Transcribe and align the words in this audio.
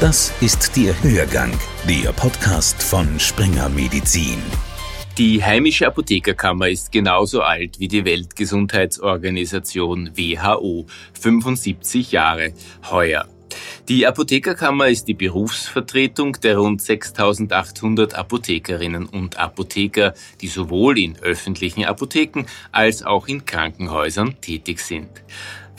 Das 0.00 0.32
ist 0.40 0.76
der 0.76 0.94
Hörgang, 1.02 1.50
der 1.88 2.12
Podcast 2.12 2.80
von 2.82 3.18
Springer 3.18 3.68
Medizin. 3.68 4.40
Die 5.18 5.42
heimische 5.42 5.88
Apothekerkammer 5.88 6.68
ist 6.68 6.92
genauso 6.92 7.42
alt 7.42 7.80
wie 7.80 7.88
die 7.88 8.04
Weltgesundheitsorganisation 8.04 10.16
WHO, 10.16 10.86
75 11.20 12.12
Jahre 12.12 12.52
heuer. 12.88 13.26
Die 13.88 14.06
Apothekerkammer 14.06 14.88
ist 14.88 15.08
die 15.08 15.14
Berufsvertretung 15.14 16.34
der 16.42 16.58
rund 16.58 16.82
6800 16.82 18.12
Apothekerinnen 18.16 19.06
und 19.06 19.38
Apotheker, 19.38 20.12
die 20.42 20.48
sowohl 20.48 20.98
in 20.98 21.16
öffentlichen 21.20 21.86
Apotheken 21.86 22.44
als 22.70 23.02
auch 23.02 23.28
in 23.28 23.46
Krankenhäusern 23.46 24.38
tätig 24.42 24.80
sind. 24.80 25.08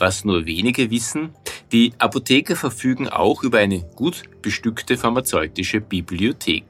Was 0.00 0.24
nur 0.24 0.44
wenige 0.44 0.90
wissen, 0.90 1.36
die 1.70 1.92
Apotheker 1.98 2.56
verfügen 2.56 3.08
auch 3.08 3.44
über 3.44 3.58
eine 3.58 3.82
gut 3.94 4.22
bestückte 4.42 4.96
pharmazeutische 4.96 5.80
Bibliothek. 5.80 6.64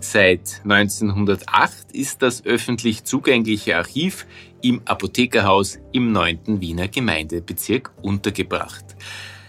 Seit 0.00 0.62
1908 0.64 1.92
ist 1.92 2.22
das 2.22 2.46
öffentlich 2.46 3.04
zugängliche 3.04 3.76
Archiv 3.76 4.24
im 4.62 4.80
Apothekerhaus 4.86 5.80
im 5.92 6.12
9. 6.12 6.62
Wiener 6.62 6.88
Gemeindebezirk 6.88 7.90
untergebracht. 8.00 8.96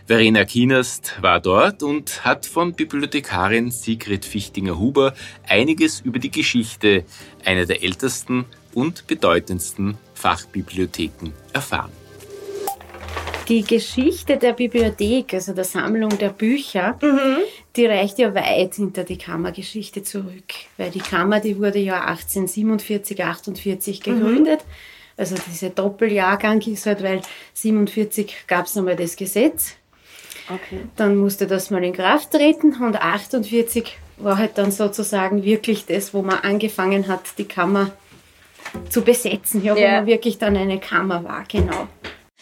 Verena 0.10 0.44
Kienerst 0.44 1.22
war 1.22 1.40
dort 1.40 1.84
und 1.84 2.26
hat 2.26 2.48
von 2.48 2.74
Bibliothekarin 2.74 3.70
Sigrid 3.70 4.26
Fichtinger-Huber 4.26 5.14
einiges 5.48 6.02
über 6.02 6.18
die 6.18 6.32
Geschichte 6.32 7.04
einer 7.46 7.68
der 7.68 7.84
ältesten 7.84 8.46
und 8.74 9.06
bedeutendsten 9.06 10.00
Fachbibliotheken 10.16 11.32
erfahren. 11.54 11.92
Die 13.50 13.62
Geschichte 13.62 14.38
der 14.38 14.54
Bibliothek, 14.54 15.36
also 15.36 15.54
der 15.54 15.64
Sammlung 15.64 16.18
der 16.18 16.30
Bücher, 16.30 16.98
mhm. 17.04 17.44
die 17.76 17.86
reicht 17.86 18.18
ja 18.18 18.34
weit 18.34 18.74
hinter 18.74 19.04
die 19.04 19.20
Kammergeschichte 19.20 20.02
zurück, 20.02 20.56
weil 20.78 20.90
die 20.90 21.02
Kammer, 21.02 21.40
die 21.40 21.60
wurde 21.60 21.78
ja 21.78 22.06
1847, 22.06 23.24
48 23.24 24.02
gegründet. 24.02 24.62
Mhm. 24.66 24.72
Also 25.18 25.36
dieser 25.52 25.70
Doppeljahrgang 25.70 26.62
ist 26.62 26.88
halt, 26.88 27.04
weil 27.04 27.22
47 27.54 28.48
gab 28.48 28.66
es 28.66 28.74
nochmal 28.74 28.96
das 28.96 29.16
Gesetz. 29.16 29.76
Okay. 30.50 30.82
Dann 30.96 31.18
musste 31.18 31.48
das 31.48 31.70
mal 31.70 31.84
in 31.84 31.94
Kraft 31.94 32.32
treten 32.32 32.76
und 32.82 33.02
48 33.02 33.98
war 34.18 34.38
halt 34.38 34.58
dann 34.58 34.72
sozusagen 34.72 35.44
wirklich 35.44 35.86
das, 35.86 36.14
wo 36.14 36.22
man 36.22 36.40
angefangen 36.40 37.08
hat, 37.08 37.22
die 37.38 37.46
Kammer 37.46 37.92
zu 38.90 39.02
besetzen, 39.04 39.64
ja, 39.64 39.76
ja. 39.76 39.82
wo 39.82 39.96
man 39.98 40.06
wirklich 40.08 40.38
dann 40.38 40.58
eine 40.58 40.80
Kammer 40.80 41.24
war, 41.24 41.44
genau. 41.48 41.88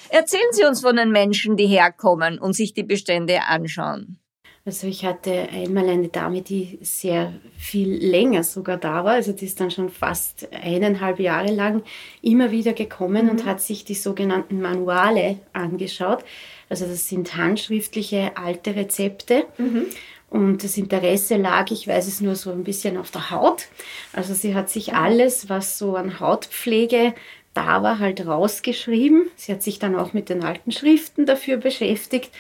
Erzählen 0.10 0.52
Sie 0.52 0.64
uns 0.64 0.82
von 0.82 0.96
den 0.96 1.12
Menschen, 1.12 1.58
die 1.58 1.68
herkommen 1.68 2.40
und 2.40 2.54
sich 2.54 2.74
die 2.74 2.84
Bestände 2.84 3.42
anschauen. 3.48 4.20
Also 4.68 4.88
ich 4.88 5.06
hatte 5.06 5.48
einmal 5.50 5.88
eine 5.88 6.10
Dame, 6.10 6.42
die 6.42 6.78
sehr 6.82 7.32
viel 7.58 7.90
länger 7.90 8.44
sogar 8.44 8.76
da 8.76 9.06
war. 9.06 9.14
Also 9.14 9.32
die 9.32 9.46
ist 9.46 9.62
dann 9.62 9.72
schon 9.72 9.90
fast 9.90 10.50
eineinhalb 10.52 11.22
Jahre 11.22 11.54
lang 11.54 11.84
immer 12.22 12.52
wieder 12.52 12.74
gekommen 12.74 13.26
mhm. 13.26 13.32
und 13.32 13.46
hat 13.46 13.62
sich 13.62 13.86
die 13.86 13.96
sogenannten 13.96 14.62
Manuale 14.62 15.40
angeschaut. 15.54 16.26
Also 16.70 16.86
das 16.86 17.08
sind 17.08 17.36
handschriftliche 17.36 18.32
alte 18.36 18.76
Rezepte. 18.76 19.46
Mhm. 19.58 19.86
Und 20.30 20.64
das 20.64 20.78
Interesse 20.78 21.38
lag, 21.38 21.72
ich 21.72 21.88
weiß 21.88 22.08
es 22.08 22.20
nur 22.20 22.36
so 22.36 22.52
ein 22.52 22.64
bisschen 22.64 22.98
auf 22.98 23.12
der 23.12 23.32
Haut. 23.32 23.68
Also 24.12 24.34
sie 24.34 24.56
hat 24.56 24.70
sich 24.70 24.90
mhm. 24.90 24.98
alles, 24.98 25.50
was 25.50 25.78
so 25.78 25.96
an 25.96 26.20
Hautpflege 26.20 27.14
da 27.54 27.82
war, 27.82 28.00
halt 28.00 28.26
rausgeschrieben. 28.26 29.30
Sie 29.36 29.52
hat 29.52 29.64
sich 29.64 29.80
dann 29.80 29.96
auch 29.96 30.14
mit 30.14 30.30
den 30.30 30.44
alten 30.44 30.72
Schriften 30.72 31.26
dafür 31.26 31.58
beschäftigt 31.58 32.32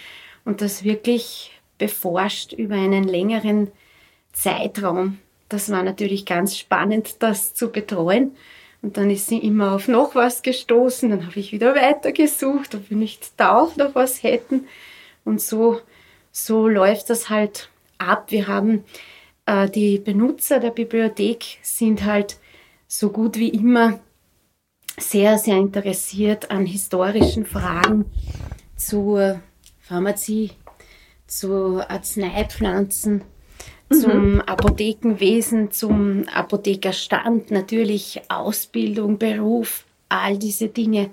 und 0.45 0.61
das 0.61 0.83
wirklich 0.83 1.51
beforscht 1.77 2.53
über 2.53 2.75
einen 2.75 3.03
längeren 3.03 3.71
Zeitraum. 4.33 5.19
Das 5.49 5.71
war 5.71 5.81
natürlich 5.81 6.25
ganz 6.25 6.57
spannend, 6.57 7.15
das 7.19 7.53
zu 7.53 7.71
betreuen. 7.71 8.35
Und 8.87 8.95
dann 8.95 9.09
ist 9.09 9.27
sie 9.27 9.39
immer 9.39 9.73
auf 9.73 9.89
noch 9.89 10.15
was 10.15 10.43
gestoßen. 10.43 11.09
Dann 11.09 11.27
habe 11.27 11.41
ich 11.41 11.51
wieder 11.51 11.75
weitergesucht, 11.75 12.73
ob 12.73 12.89
wir 12.89 12.95
nicht 12.95 13.31
da 13.35 13.57
auch 13.57 13.75
noch 13.75 13.95
was 13.95 14.23
hätten. 14.23 14.65
Und 15.25 15.41
so, 15.41 15.81
so 16.31 16.69
läuft 16.69 17.09
das 17.09 17.29
halt 17.29 17.69
ab. 17.97 18.31
Wir 18.31 18.47
haben 18.47 18.85
äh, 19.45 19.69
die 19.69 19.97
Benutzer 19.97 20.61
der 20.61 20.69
Bibliothek 20.69 21.57
sind 21.61 22.05
halt 22.05 22.37
so 22.87 23.09
gut 23.09 23.35
wie 23.35 23.49
immer 23.49 23.99
sehr, 24.97 25.37
sehr 25.37 25.57
interessiert 25.57 26.49
an 26.49 26.65
historischen 26.65 27.45
Fragen 27.45 28.05
zur 28.77 29.41
Pharmazie, 29.81 30.51
zu 31.27 31.81
Arzneipflanzen, 31.89 33.21
mhm. 33.89 33.95
zum 33.95 34.41
Apothekenwesen, 34.41 35.71
zum 35.71 36.25
Apothekerstand, 36.33 37.51
natürlich 37.51 38.21
Ausbildung, 38.29 39.17
Beruf, 39.17 39.85
all 40.09 40.37
diese 40.37 40.67
Dinge 40.67 41.09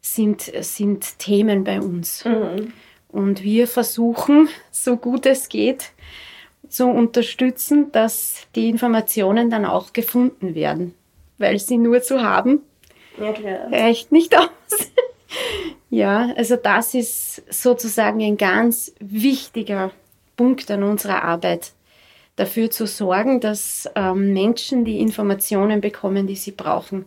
sind, 0.00 0.42
sind 0.60 1.18
Themen 1.18 1.64
bei 1.64 1.80
uns. 1.80 2.24
Mhm. 2.24 2.72
Und 3.08 3.42
wir 3.42 3.68
versuchen, 3.68 4.48
so 4.70 4.96
gut 4.96 5.24
es 5.26 5.48
geht, 5.48 5.92
zu 6.68 6.86
unterstützen, 6.86 7.92
dass 7.92 8.46
die 8.54 8.68
Informationen 8.68 9.50
dann 9.50 9.64
auch 9.64 9.92
gefunden 9.92 10.54
werden. 10.54 10.94
Weil 11.38 11.58
sie 11.58 11.78
nur 11.78 12.02
zu 12.02 12.22
haben 12.22 12.60
ja, 13.18 13.32
klar. 13.32 13.72
reicht 13.72 14.12
nicht 14.12 14.36
aus. 14.36 14.48
ja, 15.90 16.32
also 16.36 16.56
das 16.56 16.94
ist 16.94 17.42
sozusagen 17.52 18.22
ein 18.22 18.36
ganz 18.36 18.92
wichtiger 18.98 19.92
Punkt 20.36 20.70
an 20.70 20.82
unserer 20.82 21.22
Arbeit, 21.22 21.72
dafür 22.36 22.70
zu 22.70 22.86
sorgen, 22.86 23.40
dass 23.40 23.88
ähm, 23.94 24.32
Menschen 24.32 24.84
die 24.84 25.00
Informationen 25.00 25.80
bekommen, 25.80 26.26
die 26.26 26.36
sie 26.36 26.52
brauchen 26.52 27.04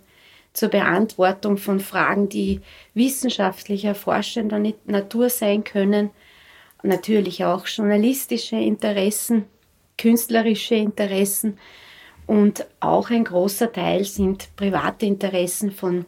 zur 0.53 0.69
Beantwortung 0.69 1.57
von 1.57 1.79
Fragen, 1.79 2.29
die 2.29 2.61
wissenschaftlich 2.93 3.85
erforschender 3.85 4.59
Natur 4.85 5.29
sein 5.29 5.63
können, 5.63 6.09
natürlich 6.81 7.45
auch 7.45 7.67
journalistische 7.67 8.55
Interessen, 8.55 9.45
künstlerische 9.97 10.75
Interessen. 10.75 11.57
Und 12.25 12.65
auch 12.79 13.09
ein 13.09 13.23
großer 13.23 13.71
Teil 13.71 14.03
sind 14.03 14.55
private 14.55 15.05
Interessen 15.05 15.71
von 15.71 16.05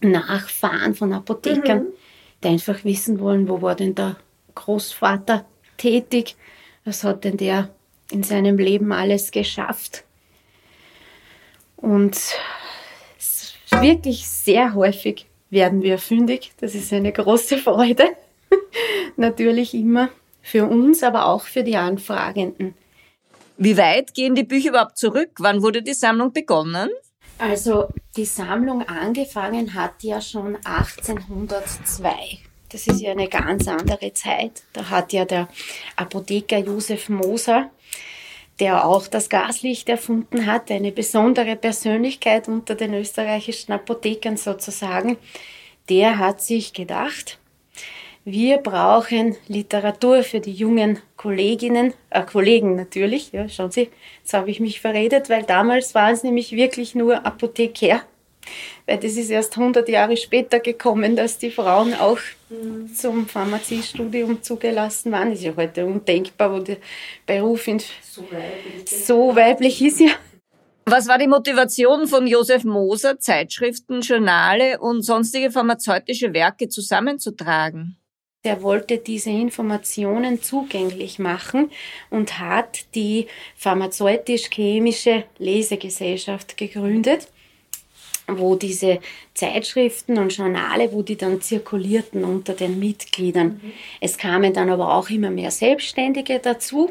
Nachfahren 0.00 0.94
von 0.94 1.12
Apothekern, 1.12 1.84
mhm. 1.84 1.92
die 2.42 2.48
einfach 2.48 2.84
wissen 2.84 3.18
wollen, 3.20 3.48
wo 3.48 3.62
war 3.62 3.74
denn 3.74 3.94
der 3.94 4.16
Großvater 4.54 5.44
tätig, 5.76 6.36
was 6.84 7.04
hat 7.04 7.24
denn 7.24 7.36
der 7.36 7.70
in 8.10 8.22
seinem 8.22 8.58
Leben 8.58 8.92
alles 8.92 9.30
geschafft. 9.30 10.04
Und 11.76 12.18
wirklich 13.70 14.28
sehr 14.28 14.74
häufig 14.74 15.26
werden 15.50 15.82
wir 15.82 15.98
fündig. 15.98 16.52
Das 16.60 16.74
ist 16.74 16.92
eine 16.92 17.12
große 17.12 17.58
Freude. 17.58 18.04
Natürlich 19.16 19.74
immer 19.74 20.10
für 20.42 20.66
uns, 20.66 21.02
aber 21.02 21.26
auch 21.26 21.44
für 21.44 21.62
die 21.62 21.76
Anfragenden. 21.76 22.74
Wie 23.56 23.76
weit 23.76 24.14
gehen 24.14 24.34
die 24.34 24.44
Bücher 24.44 24.70
überhaupt 24.70 24.96
zurück? 24.96 25.30
Wann 25.38 25.62
wurde 25.62 25.82
die 25.82 25.92
Sammlung 25.92 26.32
begonnen? 26.32 26.88
Also 27.38 27.88
die 28.16 28.24
Sammlung 28.24 28.86
angefangen 28.86 29.74
hat 29.74 30.02
ja 30.02 30.20
schon 30.20 30.56
1802. 30.64 32.38
Das 32.70 32.86
ist 32.86 33.00
ja 33.00 33.10
eine 33.10 33.28
ganz 33.28 33.66
andere 33.66 34.12
Zeit. 34.12 34.62
Da 34.72 34.88
hat 34.88 35.12
ja 35.12 35.24
der 35.24 35.48
Apotheker 35.96 36.58
Josef 36.58 37.08
Moser, 37.08 37.70
der 38.60 38.86
auch 38.86 39.06
das 39.06 39.28
Gaslicht 39.28 39.88
erfunden 39.88 40.46
hat, 40.46 40.70
eine 40.70 40.92
besondere 40.92 41.56
Persönlichkeit 41.56 42.46
unter 42.46 42.74
den 42.74 42.94
österreichischen 42.94 43.72
Apothekern 43.72 44.36
sozusagen, 44.36 45.16
der 45.88 46.18
hat 46.18 46.42
sich 46.42 46.72
gedacht, 46.72 47.38
wir 48.24 48.58
brauchen 48.58 49.36
Literatur 49.48 50.22
für 50.22 50.40
die 50.40 50.52
jungen 50.52 50.98
Kolleginnen, 51.16 51.94
äh, 52.10 52.22
Kollegen 52.22 52.76
natürlich. 52.76 53.32
Ja, 53.32 53.48
schauen 53.48 53.70
Sie, 53.70 53.88
jetzt 54.20 54.34
habe 54.34 54.50
ich 54.50 54.60
mich 54.60 54.80
verredet, 54.80 55.30
weil 55.30 55.42
damals 55.44 55.94
waren 55.94 56.12
es 56.12 56.22
nämlich 56.22 56.52
wirklich 56.52 56.94
nur 56.94 57.24
Apotheker. 57.24 58.02
Weil 58.86 58.98
das 58.98 59.12
ist 59.16 59.30
erst 59.30 59.56
100 59.56 59.88
Jahre 59.88 60.16
später 60.16 60.60
gekommen, 60.60 61.16
dass 61.16 61.38
die 61.38 61.50
Frauen 61.50 61.94
auch 61.94 62.18
mhm. 62.48 62.92
zum 62.94 63.26
Pharmaziestudium 63.26 64.42
zugelassen 64.42 65.12
waren. 65.12 65.30
Das 65.30 65.38
ist 65.38 65.44
ja 65.44 65.52
heute 65.56 65.86
undenkbar, 65.86 66.52
wo 66.52 66.58
der 66.58 66.78
Beruf 67.26 67.66
so 68.02 68.22
weiblich, 68.22 69.06
so 69.06 69.36
weiblich 69.36 69.82
ist. 69.82 70.00
Ja. 70.00 70.12
Was 70.86 71.06
war 71.06 71.18
die 71.18 71.28
Motivation 71.28 72.08
von 72.08 72.26
Josef 72.26 72.64
Moser, 72.64 73.18
Zeitschriften, 73.20 74.00
Journale 74.00 74.80
und 74.80 75.02
sonstige 75.02 75.50
pharmazeutische 75.50 76.32
Werke 76.34 76.68
zusammenzutragen? 76.68 77.96
Der 78.44 78.62
wollte 78.62 78.98
diese 78.98 79.30
Informationen 79.30 80.42
zugänglich 80.42 81.18
machen 81.18 81.70
und 82.08 82.38
hat 82.38 82.86
die 82.94 83.26
pharmazeutisch-chemische 83.56 85.24
Lesegesellschaft 85.38 86.56
gegründet. 86.56 87.28
Wo 88.38 88.54
diese 88.54 89.00
Zeitschriften 89.34 90.18
und 90.18 90.36
Journale, 90.36 90.92
wo 90.92 91.02
die 91.02 91.16
dann 91.16 91.40
zirkulierten 91.40 92.24
unter 92.24 92.54
den 92.54 92.78
Mitgliedern. 92.78 93.60
Mhm. 93.62 93.72
Es 94.00 94.18
kamen 94.18 94.52
dann 94.52 94.70
aber 94.70 94.94
auch 94.94 95.10
immer 95.10 95.30
mehr 95.30 95.50
Selbstständige 95.50 96.38
dazu. 96.38 96.90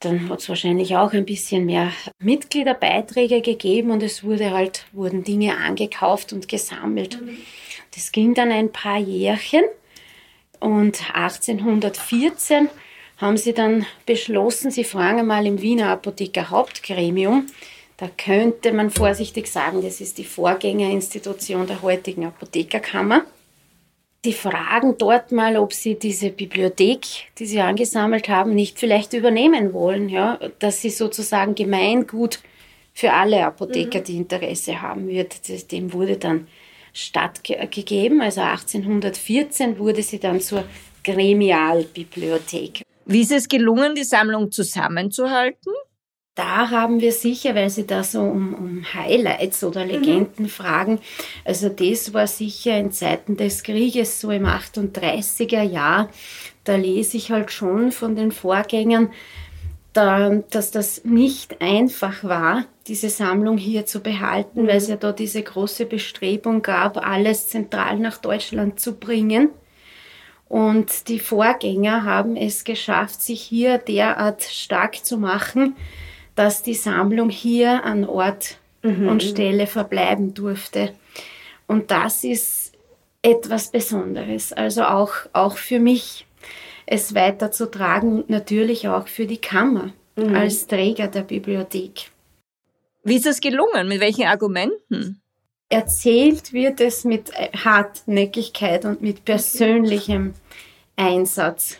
Dann 0.00 0.28
hat 0.28 0.40
es 0.40 0.48
wahrscheinlich 0.48 0.96
auch 0.96 1.12
ein 1.12 1.26
bisschen 1.26 1.66
mehr 1.66 1.92
Mitgliederbeiträge 2.18 3.42
gegeben 3.42 3.90
und 3.90 4.02
es 4.02 4.24
wurde 4.24 4.50
halt, 4.50 4.86
wurden 4.92 5.24
Dinge 5.24 5.56
angekauft 5.58 6.32
und 6.32 6.48
gesammelt. 6.48 7.20
Mhm. 7.20 7.36
Das 7.94 8.12
ging 8.12 8.34
dann 8.34 8.50
ein 8.50 8.72
paar 8.72 8.98
Jährchen 8.98 9.64
und 10.60 11.14
1814 11.14 12.68
haben 13.18 13.36
sie 13.36 13.52
dann 13.52 13.86
beschlossen, 14.06 14.70
sie 14.70 14.84
fragen 14.84 15.20
einmal 15.20 15.46
im 15.46 15.60
Wiener 15.60 15.88
Apotheker 15.88 16.50
Hauptgremium, 16.50 17.46
da 18.00 18.08
könnte 18.16 18.72
man 18.72 18.88
vorsichtig 18.88 19.46
sagen, 19.46 19.82
das 19.82 20.00
ist 20.00 20.16
die 20.16 20.24
Vorgängerinstitution 20.24 21.66
der 21.66 21.82
heutigen 21.82 22.24
Apothekerkammer. 22.24 23.26
Die 24.24 24.32
fragen 24.32 24.96
dort 24.96 25.32
mal, 25.32 25.58
ob 25.58 25.74
sie 25.74 25.98
diese 25.98 26.30
Bibliothek, 26.30 27.02
die 27.38 27.44
sie 27.44 27.60
angesammelt 27.60 28.30
haben, 28.30 28.54
nicht 28.54 28.78
vielleicht 28.78 29.12
übernehmen 29.12 29.74
wollen, 29.74 30.08
ja, 30.08 30.38
dass 30.58 30.80
sie 30.80 30.88
sozusagen 30.88 31.54
Gemeingut 31.54 32.40
für 32.94 33.12
alle 33.12 33.44
Apotheker, 33.44 34.00
mhm. 34.00 34.04
die 34.04 34.16
Interesse 34.16 34.80
haben 34.80 35.06
wird. 35.06 35.70
Dem 35.70 35.92
wurde 35.92 36.16
dann 36.16 36.48
stattgegeben. 36.94 38.22
Also 38.22 38.40
1814 38.40 39.78
wurde 39.78 40.02
sie 40.02 40.20
dann 40.20 40.40
zur 40.40 40.64
Gremialbibliothek. 41.04 42.80
Wie 43.04 43.20
ist 43.20 43.32
es 43.32 43.46
gelungen, 43.46 43.94
die 43.94 44.04
Sammlung 44.04 44.50
zusammenzuhalten? 44.50 45.72
Da 46.40 46.70
haben 46.70 47.02
wir 47.02 47.12
sicher, 47.12 47.54
weil 47.54 47.68
Sie 47.68 47.86
da 47.86 48.02
so 48.02 48.22
um, 48.22 48.54
um 48.54 48.94
Highlights 48.94 49.62
oder 49.62 49.84
mhm. 49.84 49.90
Legenden 49.90 50.44
mhm. 50.44 50.48
fragen, 50.48 50.98
also 51.44 51.68
das 51.68 52.14
war 52.14 52.26
sicher 52.26 52.78
in 52.78 52.92
Zeiten 52.92 53.36
des 53.36 53.62
Krieges, 53.62 54.20
so 54.20 54.30
im 54.30 54.46
38er 54.46 55.62
Jahr, 55.62 56.08
da 56.64 56.76
lese 56.76 57.18
ich 57.18 57.30
halt 57.30 57.52
schon 57.52 57.92
von 57.92 58.16
den 58.16 58.32
Vorgängern, 58.32 59.10
da, 59.92 60.30
dass 60.30 60.70
das 60.70 61.04
nicht 61.04 61.60
einfach 61.60 62.24
war, 62.24 62.64
diese 62.86 63.10
Sammlung 63.10 63.58
hier 63.58 63.84
zu 63.84 64.00
behalten, 64.00 64.62
mhm. 64.62 64.68
weil 64.68 64.78
es 64.78 64.88
ja 64.88 64.96
da 64.96 65.12
diese 65.12 65.42
große 65.42 65.84
Bestrebung 65.84 66.62
gab, 66.62 66.96
alles 67.06 67.48
zentral 67.48 67.98
nach 67.98 68.16
Deutschland 68.16 68.80
zu 68.80 68.94
bringen. 68.94 69.50
Und 70.48 71.08
die 71.08 71.20
Vorgänger 71.20 72.04
haben 72.04 72.34
es 72.34 72.64
geschafft, 72.64 73.20
sich 73.20 73.42
hier 73.42 73.76
derart 73.76 74.42
stark 74.42 75.04
zu 75.04 75.18
machen, 75.18 75.76
dass 76.34 76.62
die 76.62 76.74
Sammlung 76.74 77.30
hier 77.30 77.84
an 77.84 78.04
Ort 78.04 78.58
mhm. 78.82 79.08
und 79.08 79.22
Stelle 79.22 79.66
verbleiben 79.66 80.34
durfte. 80.34 80.92
Und 81.66 81.90
das 81.90 82.24
ist 82.24 82.72
etwas 83.22 83.70
Besonderes, 83.70 84.52
also 84.52 84.84
auch, 84.84 85.12
auch 85.32 85.56
für 85.56 85.78
mich, 85.78 86.26
es 86.86 87.14
weiterzutragen 87.14 88.16
und 88.16 88.30
natürlich 88.30 88.88
auch 88.88 89.06
für 89.06 89.26
die 89.26 89.38
Kammer 89.38 89.92
mhm. 90.16 90.34
als 90.34 90.66
Träger 90.66 91.06
der 91.06 91.22
Bibliothek. 91.22 92.10
Wie 93.04 93.16
ist 93.16 93.26
es 93.26 93.40
gelungen? 93.40 93.88
Mit 93.88 94.00
welchen 94.00 94.24
Argumenten? 94.24 95.20
Erzählt 95.68 96.52
wird 96.52 96.80
es 96.80 97.04
mit 97.04 97.32
Hartnäckigkeit 97.32 98.84
und 98.84 99.02
mit 99.02 99.24
persönlichem 99.24 100.34
Einsatz. 100.96 101.79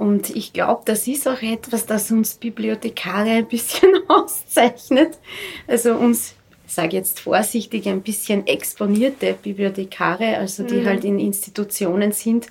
Und 0.00 0.34
ich 0.34 0.54
glaube, 0.54 0.80
das 0.86 1.06
ist 1.06 1.28
auch 1.28 1.42
etwas, 1.42 1.84
das 1.84 2.10
uns 2.10 2.36
Bibliothekare 2.36 3.32
ein 3.32 3.46
bisschen 3.46 3.90
auszeichnet. 4.08 5.18
Also 5.66 5.92
uns, 5.92 6.36
ich 6.66 6.72
sage 6.72 6.96
jetzt 6.96 7.20
vorsichtig, 7.20 7.86
ein 7.86 8.00
bisschen 8.00 8.46
exponierte 8.46 9.34
Bibliothekare, 9.34 10.38
also 10.38 10.62
die 10.62 10.76
mhm. 10.76 10.86
halt 10.86 11.04
in 11.04 11.18
Institutionen 11.18 12.12
sind, 12.12 12.46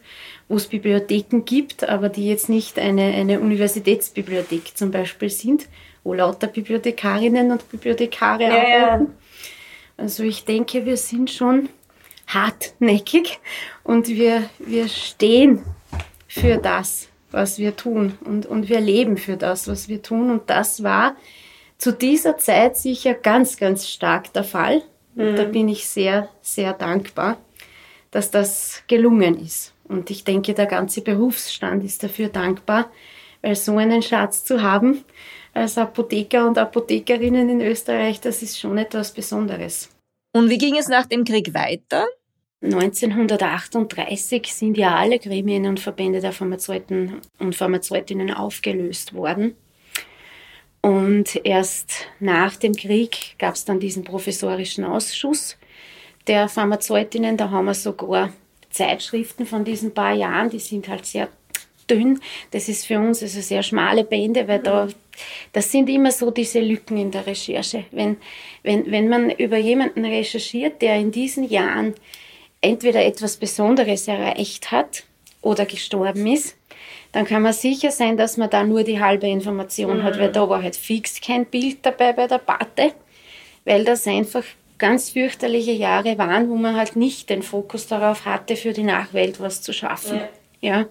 wo 0.47 0.57
es 0.57 0.67
Bibliotheken 0.67 1.43
gibt, 1.43 1.89
aber 1.89 2.09
die 2.09 2.27
jetzt 2.27 2.49
nicht 2.49 2.77
eine, 2.77 3.05
eine 3.05 3.39
Universitätsbibliothek 3.39 4.77
zum 4.77 4.91
Beispiel 4.91 5.31
sind, 5.31 5.67
wo 6.03 6.13
lauter 6.13 6.45
Bibliothekarinnen 6.45 7.49
und 7.49 7.67
Bibliothekare 7.71 8.43
ja, 8.43 8.49
arbeiten. 8.49 9.05
Ja. 9.05 9.11
Also 9.97 10.21
ich 10.21 10.45
denke, 10.45 10.85
wir 10.85 10.97
sind 10.97 11.31
schon 11.31 11.69
hartnäckig 12.27 13.39
und 13.83 14.07
wir, 14.07 14.47
wir 14.59 14.87
stehen 14.87 15.63
für 16.27 16.57
das, 16.57 17.09
was 17.31 17.57
wir 17.57 17.75
tun. 17.75 18.17
Und, 18.25 18.45
und 18.45 18.69
wir 18.69 18.79
leben 18.79 19.17
für 19.17 19.37
das, 19.37 19.67
was 19.67 19.87
wir 19.87 20.01
tun. 20.01 20.31
Und 20.31 20.49
das 20.49 20.83
war 20.83 21.15
zu 21.77 21.93
dieser 21.93 22.37
Zeit 22.37 22.77
sicher 22.77 23.13
ganz, 23.13 23.57
ganz 23.57 23.87
stark 23.87 24.33
der 24.33 24.43
Fall. 24.43 24.81
Mhm. 25.15 25.35
Da 25.35 25.43
bin 25.45 25.69
ich 25.69 25.87
sehr, 25.87 26.29
sehr 26.41 26.73
dankbar, 26.73 27.37
dass 28.11 28.31
das 28.31 28.83
gelungen 28.87 29.39
ist. 29.39 29.73
Und 29.87 30.09
ich 30.11 30.23
denke, 30.23 30.53
der 30.53 30.67
ganze 30.67 31.01
Berufsstand 31.01 31.83
ist 31.83 32.03
dafür 32.03 32.29
dankbar, 32.29 32.91
weil 33.41 33.55
so 33.55 33.77
einen 33.77 34.03
Schatz 34.03 34.43
zu 34.43 34.61
haben 34.61 35.03
als 35.53 35.77
Apotheker 35.77 36.47
und 36.47 36.57
Apothekerinnen 36.57 37.49
in 37.49 37.61
Österreich, 37.61 38.21
das 38.21 38.43
ist 38.43 38.59
schon 38.59 38.77
etwas 38.77 39.11
Besonderes. 39.11 39.89
Und 40.31 40.49
wie 40.49 40.57
ging 40.57 40.77
es 40.77 40.87
nach 40.87 41.07
dem 41.07 41.23
Krieg 41.23 41.53
weiter? 41.53 42.05
1938 42.61 44.53
sind 44.53 44.77
ja 44.77 44.95
alle 44.95 45.17
Gremien 45.17 45.65
und 45.65 45.79
Verbände 45.79 46.19
der 46.19 46.33
Pharmazeuten 46.33 47.21
und 47.39 47.55
Pharmazeutinnen 47.55 48.33
aufgelöst 48.33 49.13
worden. 49.13 49.55
Und 50.81 51.39
erst 51.45 52.07
nach 52.19 52.55
dem 52.55 52.75
Krieg 52.75 53.35
gab 53.37 53.55
es 53.55 53.65
dann 53.65 53.79
diesen 53.79 54.03
professorischen 54.03 54.83
Ausschuss 54.83 55.57
der 56.27 56.49
Pharmazeutinnen. 56.49 57.37
Da 57.37 57.49
haben 57.49 57.65
wir 57.65 57.73
sogar 57.73 58.33
Zeitschriften 58.69 59.45
von 59.45 59.63
diesen 59.63 59.93
paar 59.93 60.13
Jahren, 60.13 60.49
die 60.49 60.59
sind 60.59 60.87
halt 60.87 61.05
sehr 61.05 61.29
dünn. 61.89 62.19
Das 62.51 62.69
ist 62.69 62.85
für 62.85 62.99
uns 62.99 63.21
also 63.23 63.41
sehr 63.41 63.63
schmale 63.63 64.03
Bände, 64.03 64.47
weil 64.47 64.59
da, 64.59 64.87
das 65.53 65.71
sind 65.71 65.89
immer 65.89 66.11
so 66.11 66.29
diese 66.29 66.59
Lücken 66.59 66.97
in 66.97 67.11
der 67.11 67.25
Recherche. 67.25 67.85
Wenn, 67.91 68.17
wenn, 68.63 68.89
wenn 68.91 69.09
man 69.09 69.31
über 69.31 69.57
jemanden 69.57 70.05
recherchiert, 70.05 70.81
der 70.81 70.97
in 70.97 71.11
diesen 71.11 71.49
Jahren 71.49 71.95
entweder 72.61 73.05
etwas 73.05 73.37
Besonderes 73.37 74.07
erreicht 74.07 74.71
hat 74.71 75.03
oder 75.41 75.65
gestorben 75.65 76.27
ist, 76.27 76.55
dann 77.11 77.25
kann 77.25 77.41
man 77.41 77.53
sicher 77.53 77.91
sein, 77.91 78.17
dass 78.17 78.37
man 78.37 78.49
da 78.49 78.63
nur 78.63 78.83
die 78.83 78.99
halbe 78.99 79.27
Information 79.27 79.99
mhm. 79.99 80.03
hat, 80.03 80.19
weil 80.19 80.31
da 80.31 80.47
war 80.47 80.61
halt 80.61 80.75
fix 80.75 81.19
kein 81.21 81.45
Bild 81.45 81.79
dabei 81.81 82.13
bei 82.13 82.27
der 82.27 82.37
Pate, 82.37 82.93
weil 83.65 83.83
das 83.83 84.05
einfach 84.07 84.43
ganz 84.77 85.09
fürchterliche 85.09 85.71
Jahre 85.71 86.17
waren, 86.17 86.49
wo 86.49 86.55
man 86.55 86.75
halt 86.75 86.95
nicht 86.95 87.29
den 87.29 87.41
Fokus 87.41 87.87
darauf 87.87 88.25
hatte, 88.25 88.55
für 88.55 88.73
die 88.73 88.83
Nachwelt 88.83 89.39
was 89.39 89.61
zu 89.61 89.73
schaffen. 89.73 90.21
Ja. 90.61 90.77
ja. 90.77 90.85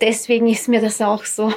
Deswegen 0.00 0.46
ist 0.46 0.68
mir 0.68 0.80
das 0.80 1.02
auch 1.02 1.24
so 1.24 1.52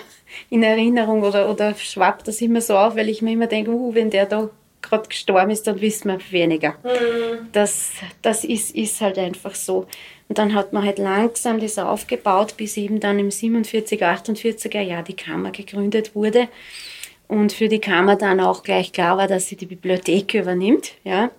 in 0.50 0.64
Erinnerung 0.64 1.24
oder, 1.24 1.50
oder 1.50 1.74
schwappt 1.76 2.28
das 2.28 2.42
immer 2.42 2.62
so 2.62 2.76
auf, 2.76 2.96
weil 2.96 3.10
ich 3.10 3.22
mir 3.22 3.32
immer 3.32 3.48
denke, 3.48 3.72
uh, 3.72 3.94
wenn 3.94 4.10
der 4.10 4.26
da 4.26 4.50
gerade 4.84 5.10
gestorben 5.10 5.50
ist, 5.50 5.66
dann 5.66 5.82
wissen 5.82 6.10
wir 6.10 6.20
weniger. 6.32 6.76
Mhm. 6.84 7.48
Das, 7.52 7.92
das 8.22 8.44
ist, 8.44 8.76
ist 8.76 9.02
halt 9.02 9.18
einfach 9.18 9.56
so. 9.56 9.88
Und 10.30 10.38
dann 10.38 10.54
hat 10.54 10.74
man 10.74 10.84
halt 10.84 11.00
langsam 11.00 11.60
das 11.60 11.78
aufgebaut, 11.80 12.56
bis 12.58 12.78
eben 12.78 13.00
dann 13.00 13.20
im 13.20 13.32
47, 13.32 14.04
48er 14.04 14.82
Jahr 14.82 15.04
die 15.04 15.16
Kammer 15.16 15.52
gegründet 15.52 16.16
wurde. 16.16 16.48
Und 17.28 17.54
für 17.54 17.68
die 17.68 17.80
Kammer 17.80 18.16
dann 18.16 18.40
auch 18.40 18.64
gleich 18.64 18.92
klar 18.92 19.18
war, 19.18 19.28
dass 19.28 19.48
sie 19.48 19.56
die 19.56 19.66
Bibliothek 19.66 20.36
übernimmt. 20.36 20.94
Ja, 21.04 21.32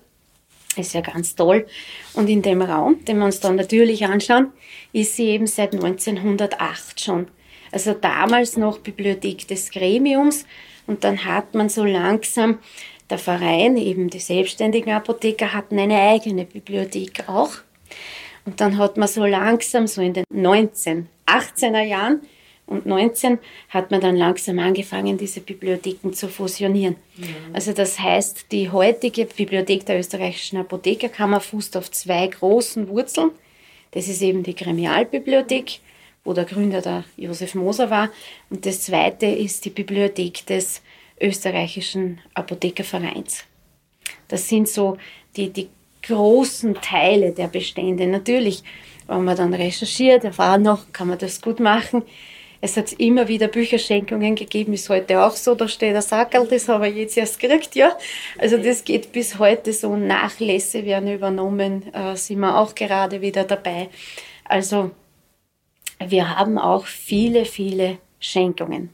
ist 0.76 0.94
ja 0.94 1.00
ganz 1.00 1.34
toll. 1.34 1.66
Und 2.14 2.28
in 2.28 2.42
dem 2.42 2.62
Raum, 2.62 3.04
den 3.04 3.18
wir 3.18 3.26
uns 3.26 3.40
dann 3.40 3.56
natürlich 3.56 4.04
anschauen, 4.04 4.52
ist 4.92 5.16
sie 5.16 5.28
eben 5.28 5.46
seit 5.46 5.72
1908 5.72 7.00
schon. 7.00 7.28
Also 7.70 7.92
damals 7.92 8.56
noch 8.56 8.78
Bibliothek 8.78 9.48
des 9.48 9.70
Gremiums. 9.70 10.46
Und 10.86 11.04
dann 11.04 11.24
hat 11.24 11.54
man 11.54 11.68
so 11.68 11.84
langsam 11.84 12.58
der 13.14 13.18
Verein, 13.20 13.76
eben 13.76 14.10
die 14.10 14.18
selbstständigen 14.18 14.92
Apotheker, 14.92 15.52
hatten 15.52 15.78
eine 15.78 16.00
eigene 16.00 16.44
Bibliothek 16.44 17.28
auch. 17.28 17.52
Und 18.44 18.60
dann 18.60 18.76
hat 18.76 18.96
man 18.96 19.06
so 19.06 19.24
langsam, 19.24 19.86
so 19.86 20.02
in 20.02 20.14
den 20.14 20.24
19, 20.30 21.06
18er 21.26 21.82
Jahren 21.82 22.22
und 22.66 22.86
19 22.86 23.38
hat 23.68 23.92
man 23.92 24.00
dann 24.00 24.16
langsam 24.16 24.58
angefangen, 24.58 25.16
diese 25.16 25.40
Bibliotheken 25.40 26.12
zu 26.12 26.28
fusionieren. 26.28 26.96
Mhm. 27.16 27.24
Also 27.52 27.72
das 27.72 28.00
heißt, 28.00 28.46
die 28.50 28.70
heutige 28.70 29.26
Bibliothek 29.26 29.86
der 29.86 30.00
österreichischen 30.00 30.58
Apothekerkammer 30.58 31.40
fußt 31.40 31.76
auf 31.76 31.92
zwei 31.92 32.26
großen 32.26 32.88
Wurzeln. 32.88 33.30
Das 33.92 34.08
ist 34.08 34.22
eben 34.22 34.42
die 34.42 34.56
Gremialbibliothek, 34.56 35.78
wo 36.24 36.32
der 36.32 36.46
Gründer 36.46 36.82
der 36.82 37.04
Josef 37.16 37.54
Moser 37.54 37.90
war. 37.90 38.10
Und 38.50 38.66
das 38.66 38.82
zweite 38.82 39.26
ist 39.26 39.64
die 39.64 39.70
Bibliothek 39.70 40.44
des 40.46 40.82
österreichischen 41.20 42.20
Apothekervereins. 42.34 43.44
Das 44.28 44.48
sind 44.48 44.68
so 44.68 44.96
die, 45.36 45.50
die 45.50 45.68
großen 46.02 46.74
Teile 46.76 47.32
der 47.32 47.48
Bestände. 47.48 48.06
Natürlich, 48.06 48.62
wenn 49.06 49.24
man 49.24 49.36
dann 49.36 49.54
recherchiert, 49.54 50.24
erfahren 50.24 50.62
noch, 50.62 50.92
kann 50.92 51.08
man 51.08 51.18
das 51.18 51.40
gut 51.40 51.60
machen. 51.60 52.02
Es 52.60 52.78
hat 52.78 52.94
immer 52.94 53.28
wieder 53.28 53.48
Bücherschenkungen 53.48 54.36
gegeben, 54.36 54.72
ist 54.72 54.88
heute 54.88 55.22
auch 55.22 55.36
so, 55.36 55.54
da 55.54 55.68
steht 55.68 55.92
der 55.92 56.00
Sackerl, 56.00 56.46
das 56.46 56.66
habe 56.66 56.88
ich 56.88 56.96
jetzt 56.96 57.16
erst 57.18 57.38
gekriegt, 57.38 57.74
ja. 57.74 57.94
Also 58.38 58.56
das 58.56 58.84
geht 58.84 59.12
bis 59.12 59.38
heute 59.38 59.74
so, 59.74 59.94
Nachlässe 59.96 60.86
werden 60.86 61.12
übernommen, 61.12 61.92
äh, 61.92 62.16
sind 62.16 62.38
wir 62.38 62.56
auch 62.56 62.74
gerade 62.74 63.20
wieder 63.20 63.44
dabei. 63.44 63.90
Also 64.46 64.92
wir 66.06 66.38
haben 66.38 66.56
auch 66.56 66.86
viele, 66.86 67.44
viele 67.44 67.98
Schenkungen. 68.18 68.88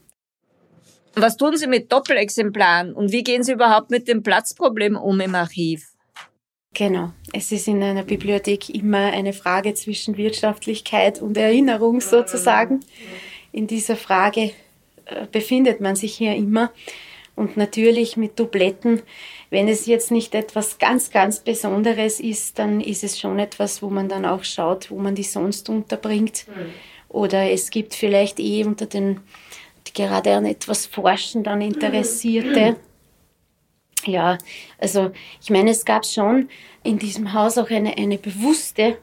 Was 1.13 1.37
tun 1.37 1.57
Sie 1.57 1.67
mit 1.67 1.91
Doppelexemplaren 1.91 2.93
und 2.93 3.11
wie 3.11 3.23
gehen 3.23 3.43
Sie 3.43 3.51
überhaupt 3.51 3.91
mit 3.91 4.07
dem 4.07 4.23
Platzproblem 4.23 4.95
um 4.95 5.19
im 5.19 5.35
Archiv? 5.35 5.91
Genau. 6.73 7.11
Es 7.33 7.51
ist 7.51 7.67
in 7.67 7.83
einer 7.83 8.03
Bibliothek 8.03 8.69
immer 8.69 9.11
eine 9.11 9.33
Frage 9.33 9.73
zwischen 9.73 10.15
Wirtschaftlichkeit 10.15 11.21
und 11.21 11.35
Erinnerung 11.35 11.99
sozusagen. 11.99 12.79
In 13.51 13.67
dieser 13.67 13.97
Frage 13.97 14.51
äh, 15.05 15.25
befindet 15.29 15.81
man 15.81 15.97
sich 15.97 16.15
hier 16.15 16.33
immer. 16.35 16.71
Und 17.35 17.57
natürlich 17.57 18.17
mit 18.17 18.39
Dubletten, 18.39 19.01
wenn 19.49 19.67
es 19.67 19.85
jetzt 19.85 20.11
nicht 20.11 20.35
etwas 20.35 20.79
ganz, 20.79 21.11
ganz 21.11 21.39
Besonderes 21.39 22.19
ist, 22.19 22.59
dann 22.59 22.79
ist 22.79 23.03
es 23.03 23.19
schon 23.19 23.39
etwas, 23.39 23.81
wo 23.81 23.89
man 23.89 24.07
dann 24.07 24.25
auch 24.25 24.43
schaut, 24.43 24.91
wo 24.91 24.97
man 24.97 25.15
die 25.15 25.23
sonst 25.23 25.67
unterbringt. 25.69 26.45
Oder 27.09 27.51
es 27.51 27.69
gibt 27.69 27.95
vielleicht 27.95 28.39
eh 28.39 28.63
unter 28.63 28.85
den 28.85 29.19
gerade 29.93 30.33
an 30.33 30.45
etwas 30.45 30.85
forschen 30.85 31.43
dann 31.43 31.61
Interessierte. 31.61 32.77
Ja, 34.05 34.37
also 34.79 35.11
ich 35.41 35.49
meine, 35.49 35.71
es 35.71 35.85
gab 35.85 36.05
schon 36.05 36.49
in 36.83 36.97
diesem 36.97 37.33
Haus 37.33 37.57
auch 37.57 37.69
eine, 37.69 37.97
eine 37.97 38.17
bewusste 38.17 38.97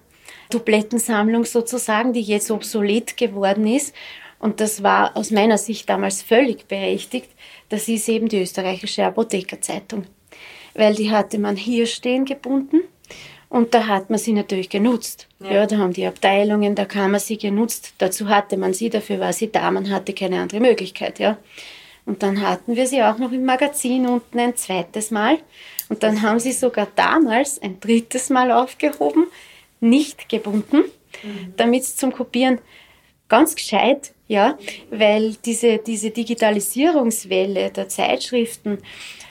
Dublettensammlung 0.51 1.45
sozusagen, 1.45 2.13
die 2.13 2.23
jetzt 2.23 2.51
obsolet 2.51 3.17
geworden 3.17 3.67
ist. 3.67 3.95
Und 4.41 4.61
das 4.61 4.83
war 4.83 5.17
aus 5.17 5.31
meiner 5.31 5.59
Sicht 5.59 5.89
damals 5.89 6.23
völlig 6.23 6.67
berechtigt. 6.69 7.31
Das 7.69 7.89
ist 7.89 8.09
eben 8.09 8.29
die 8.29 8.41
österreichische 8.41 9.05
Apothekerzeitung. 9.05 10.07
Weil 10.75 10.95
die 10.95 11.11
hatte 11.11 11.39
man 11.39 11.57
hier 11.57 11.87
stehen 11.87 12.25
gebunden 12.25 12.83
und 13.49 13.73
da 13.73 13.87
hat 13.87 14.11
man 14.11 14.19
sie 14.19 14.33
natürlich 14.33 14.69
genutzt. 14.69 15.27
Ja. 15.41 15.53
ja. 15.53 15.67
da 15.67 15.79
haben 15.79 15.93
die 15.93 16.07
Abteilungen, 16.07 16.75
da 16.75 16.85
kann 16.85 17.11
man 17.11 17.21
sie 17.21 17.39
genutzt. 17.39 17.95
Dazu 17.99 18.29
hatte 18.29 18.57
man 18.57 18.75
sie, 18.75 18.91
dafür 18.91 19.21
war 19.21 19.33
sie 19.33 19.51
da, 19.51 19.71
man 19.71 19.91
hatte 19.91 20.13
keine 20.13 20.41
andere 20.41 20.61
Möglichkeit, 20.61 21.19
ja. 21.19 21.39
Und 22.05 22.23
dann 22.23 22.41
hatten 22.41 22.75
wir 22.75 22.87
sie 22.87 23.03
auch 23.03 23.19
noch 23.19 23.33
im 23.33 23.45
Magazin 23.45 24.07
unten 24.07 24.39
ein 24.39 24.57
zweites 24.57 25.11
Mal. 25.11 25.39
Und 25.89 26.03
dann 26.03 26.23
haben 26.23 26.41
sie 26.41 26.53
sogar 26.53 26.89
damals 26.97 27.61
ein 27.61 27.81
drittes 27.81 28.31
Mal 28.31 28.51
aufgehoben, 28.51 29.27
nicht 29.81 30.29
gebunden, 30.29 30.85
mhm. 31.23 31.55
damit 31.57 31.83
es 31.83 31.97
zum 31.97 32.13
Kopieren 32.13 32.61
ganz 33.29 33.55
gescheit, 33.55 34.13
ja, 34.29 34.59
weil 34.91 35.35
diese, 35.45 35.79
diese 35.79 36.11
Digitalisierungswelle 36.11 37.71
der 37.71 37.89
Zeitschriften 37.89 38.79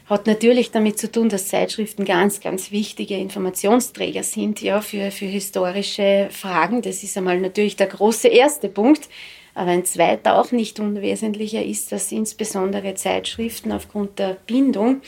hat 0.07 0.25
natürlich 0.25 0.71
damit 0.71 0.97
zu 0.97 1.11
tun, 1.11 1.29
dass 1.29 1.49
Zeitschriften 1.49 2.05
ganz, 2.05 2.39
ganz 2.39 2.71
wichtige 2.71 3.17
Informationsträger 3.17 4.23
sind, 4.23 4.61
ja, 4.61 4.81
für, 4.81 5.11
für 5.11 5.25
historische 5.25 6.29
Fragen. 6.31 6.81
Das 6.81 7.03
ist 7.03 7.17
einmal 7.17 7.39
natürlich 7.39 7.75
der 7.75 7.87
große 7.87 8.27
erste 8.27 8.69
Punkt. 8.69 9.07
Aber 9.53 9.71
ein 9.71 9.85
zweiter, 9.85 10.39
auch 10.39 10.51
nicht 10.51 10.79
unwesentlicher, 10.79 11.63
ist, 11.63 11.91
dass 11.91 12.11
insbesondere 12.11 12.93
Zeitschriften 12.93 13.71
aufgrund 13.71 14.19
der 14.19 14.37
Bindung 14.45 15.01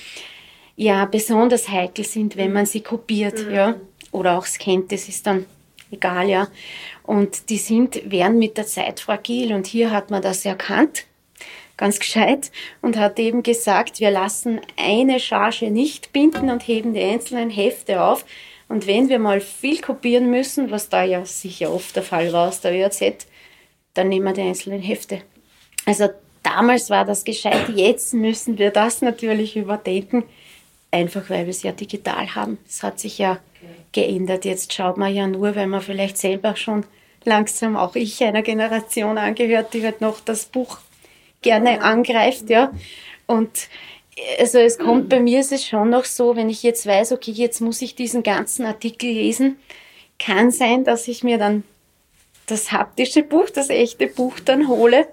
ja 0.75 1.05
besonders 1.05 1.69
heikel 1.69 2.03
sind, 2.03 2.36
wenn 2.36 2.51
man 2.51 2.65
sie 2.65 2.81
kopiert, 2.81 3.46
mhm. 3.46 3.53
ja, 3.53 3.75
oder 4.12 4.38
auch 4.38 4.46
scannt. 4.46 4.91
Das 4.91 5.08
ist 5.08 5.27
dann 5.27 5.46
egal, 5.91 6.29
ja. 6.29 6.48
Und 7.10 7.50
die 7.50 7.58
sind, 7.58 8.12
werden 8.12 8.38
mit 8.38 8.56
der 8.56 8.68
Zeit 8.68 9.00
fragil. 9.00 9.51
Und 9.56 9.66
hier 9.66 9.89
hat 9.89 10.12
man 10.12 10.22
das 10.22 10.46
erkannt 10.46 11.06
ganz 11.75 11.98
gescheit 11.98 12.51
und 12.84 12.98
hat 12.98 13.18
eben 13.18 13.42
gesagt, 13.42 14.00
wir 14.00 14.12
lassen 14.12 14.62
eine 14.78 15.20
Charge 15.20 15.72
nicht 15.72 16.13
binden 16.13 16.51
und 16.51 16.68
heben 16.68 16.94
die 16.94 17.01
einzelnen 17.01 17.50
Hefte 17.50 18.04
auf. 18.04 18.25
Und 18.68 18.86
wenn 18.86 19.10
wir 19.10 19.18
mal 19.18 19.42
viel 19.42 19.82
kopieren 19.82 20.30
müssen, 20.30 20.70
was 20.70 20.89
da 20.89 21.04
ja 21.04 21.25
sicher 21.25 21.74
oft 21.74 21.96
der 21.96 22.04
Fall 22.04 22.32
war 22.32 22.50
aus 22.50 22.62
der 22.62 22.74
ÖAZ, 22.74 23.25
dann 23.96 24.10
nehmen 24.10 24.25
wir 24.25 24.34
die 24.34 24.48
einzelnen 24.48 24.84
Hefte. 24.84 25.24
Also 25.88 26.10
damals 26.44 26.92
war 26.92 27.06
das 27.06 27.24
gescheit, 27.24 27.70
jetzt 27.74 28.13
müssen 28.13 28.60
wir 28.60 28.70
das 28.70 29.01
natürlich 29.01 29.56
überdenken, 29.58 30.25
einfach 30.92 31.28
weil 31.32 31.48
wir 31.48 31.51
es 31.51 31.63
ja 31.63 31.72
digital 31.72 32.36
haben. 32.36 32.60
Es 32.68 32.84
hat 32.84 33.00
sich 33.00 33.18
ja 33.18 33.39
geändert. 33.94 34.46
Jetzt 34.46 34.74
schaut 34.74 34.98
man 34.98 35.12
ja 35.12 35.25
nur, 35.25 35.56
weil 35.56 35.66
man 35.66 35.82
vielleicht 35.82 36.20
selber 36.20 36.56
schon 36.56 36.86
langsam 37.25 37.75
auch 37.75 37.95
ich 37.95 38.23
einer 38.23 38.41
Generation 38.41 39.17
angehört, 39.17 39.73
die 39.73 39.83
halt 39.83 40.01
noch 40.01 40.19
das 40.19 40.45
Buch 40.45 40.79
gerne 41.41 41.81
angreift, 41.81 42.49
ja. 42.49 42.71
Und 43.27 43.69
also 44.39 44.59
es 44.59 44.77
kommt 44.77 45.09
bei 45.09 45.19
mir 45.19 45.39
ist 45.39 45.51
es 45.51 45.65
schon 45.65 45.89
noch 45.89 46.05
so, 46.05 46.35
wenn 46.35 46.49
ich 46.49 46.63
jetzt 46.63 46.85
weiß, 46.85 47.11
okay, 47.11 47.31
jetzt 47.31 47.61
muss 47.61 47.81
ich 47.81 47.95
diesen 47.95 48.23
ganzen 48.23 48.65
Artikel 48.65 49.09
lesen, 49.09 49.57
kann 50.17 50.51
sein, 50.51 50.83
dass 50.83 51.07
ich 51.07 51.23
mir 51.23 51.38
dann 51.38 51.63
das 52.47 52.71
haptische 52.71 53.23
Buch, 53.23 53.49
das 53.49 53.69
echte 53.69 54.07
Buch 54.07 54.39
dann 54.39 54.67
hole 54.67 55.07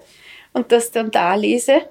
und 0.53 0.71
das 0.71 0.91
dann 0.91 1.11
da 1.11 1.35
lese. 1.35 1.81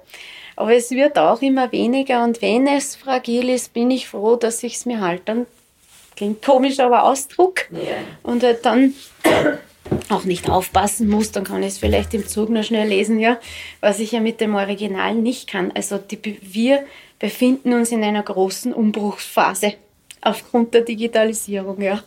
Aber 0.55 0.73
es 0.73 0.91
wird 0.91 1.17
auch 1.17 1.41
immer 1.41 1.71
weniger 1.71 2.23
und 2.23 2.41
wenn 2.41 2.67
es 2.67 2.95
fragil 2.95 3.49
ist, 3.49 3.73
bin 3.73 3.91
ich 3.91 4.07
froh, 4.07 4.35
dass 4.35 4.63
ich 4.63 4.75
es 4.75 4.85
mir 4.85 5.01
halt 5.01 5.21
dann, 5.25 5.45
klingt 6.15 6.43
komisch, 6.43 6.79
aber 6.79 7.03
ausdruck 7.03 7.69
ja. 7.71 7.97
und 8.23 8.43
halt 8.43 8.65
dann 8.65 8.95
auch 10.09 10.23
nicht 10.23 10.49
aufpassen 10.49 11.07
muss, 11.09 11.31
dann 11.31 11.43
kann 11.43 11.61
ich 11.61 11.69
es 11.69 11.77
vielleicht 11.77 12.13
im 12.13 12.27
Zug 12.27 12.49
nur 12.49 12.63
schnell 12.63 12.87
lesen, 12.87 13.19
ja, 13.19 13.39
was 13.79 13.99
ich 13.99 14.11
ja 14.11 14.19
mit 14.19 14.41
dem 14.41 14.55
Original 14.55 15.15
nicht 15.15 15.49
kann. 15.49 15.71
Also 15.71 15.97
die, 15.97 16.39
wir 16.41 16.85
befinden 17.19 17.73
uns 17.73 17.91
in 17.91 18.03
einer 18.03 18.23
großen 18.23 18.73
Umbruchsphase 18.73 19.73
aufgrund 20.21 20.73
der 20.73 20.81
Digitalisierung, 20.81 21.81
ja. 21.81 22.03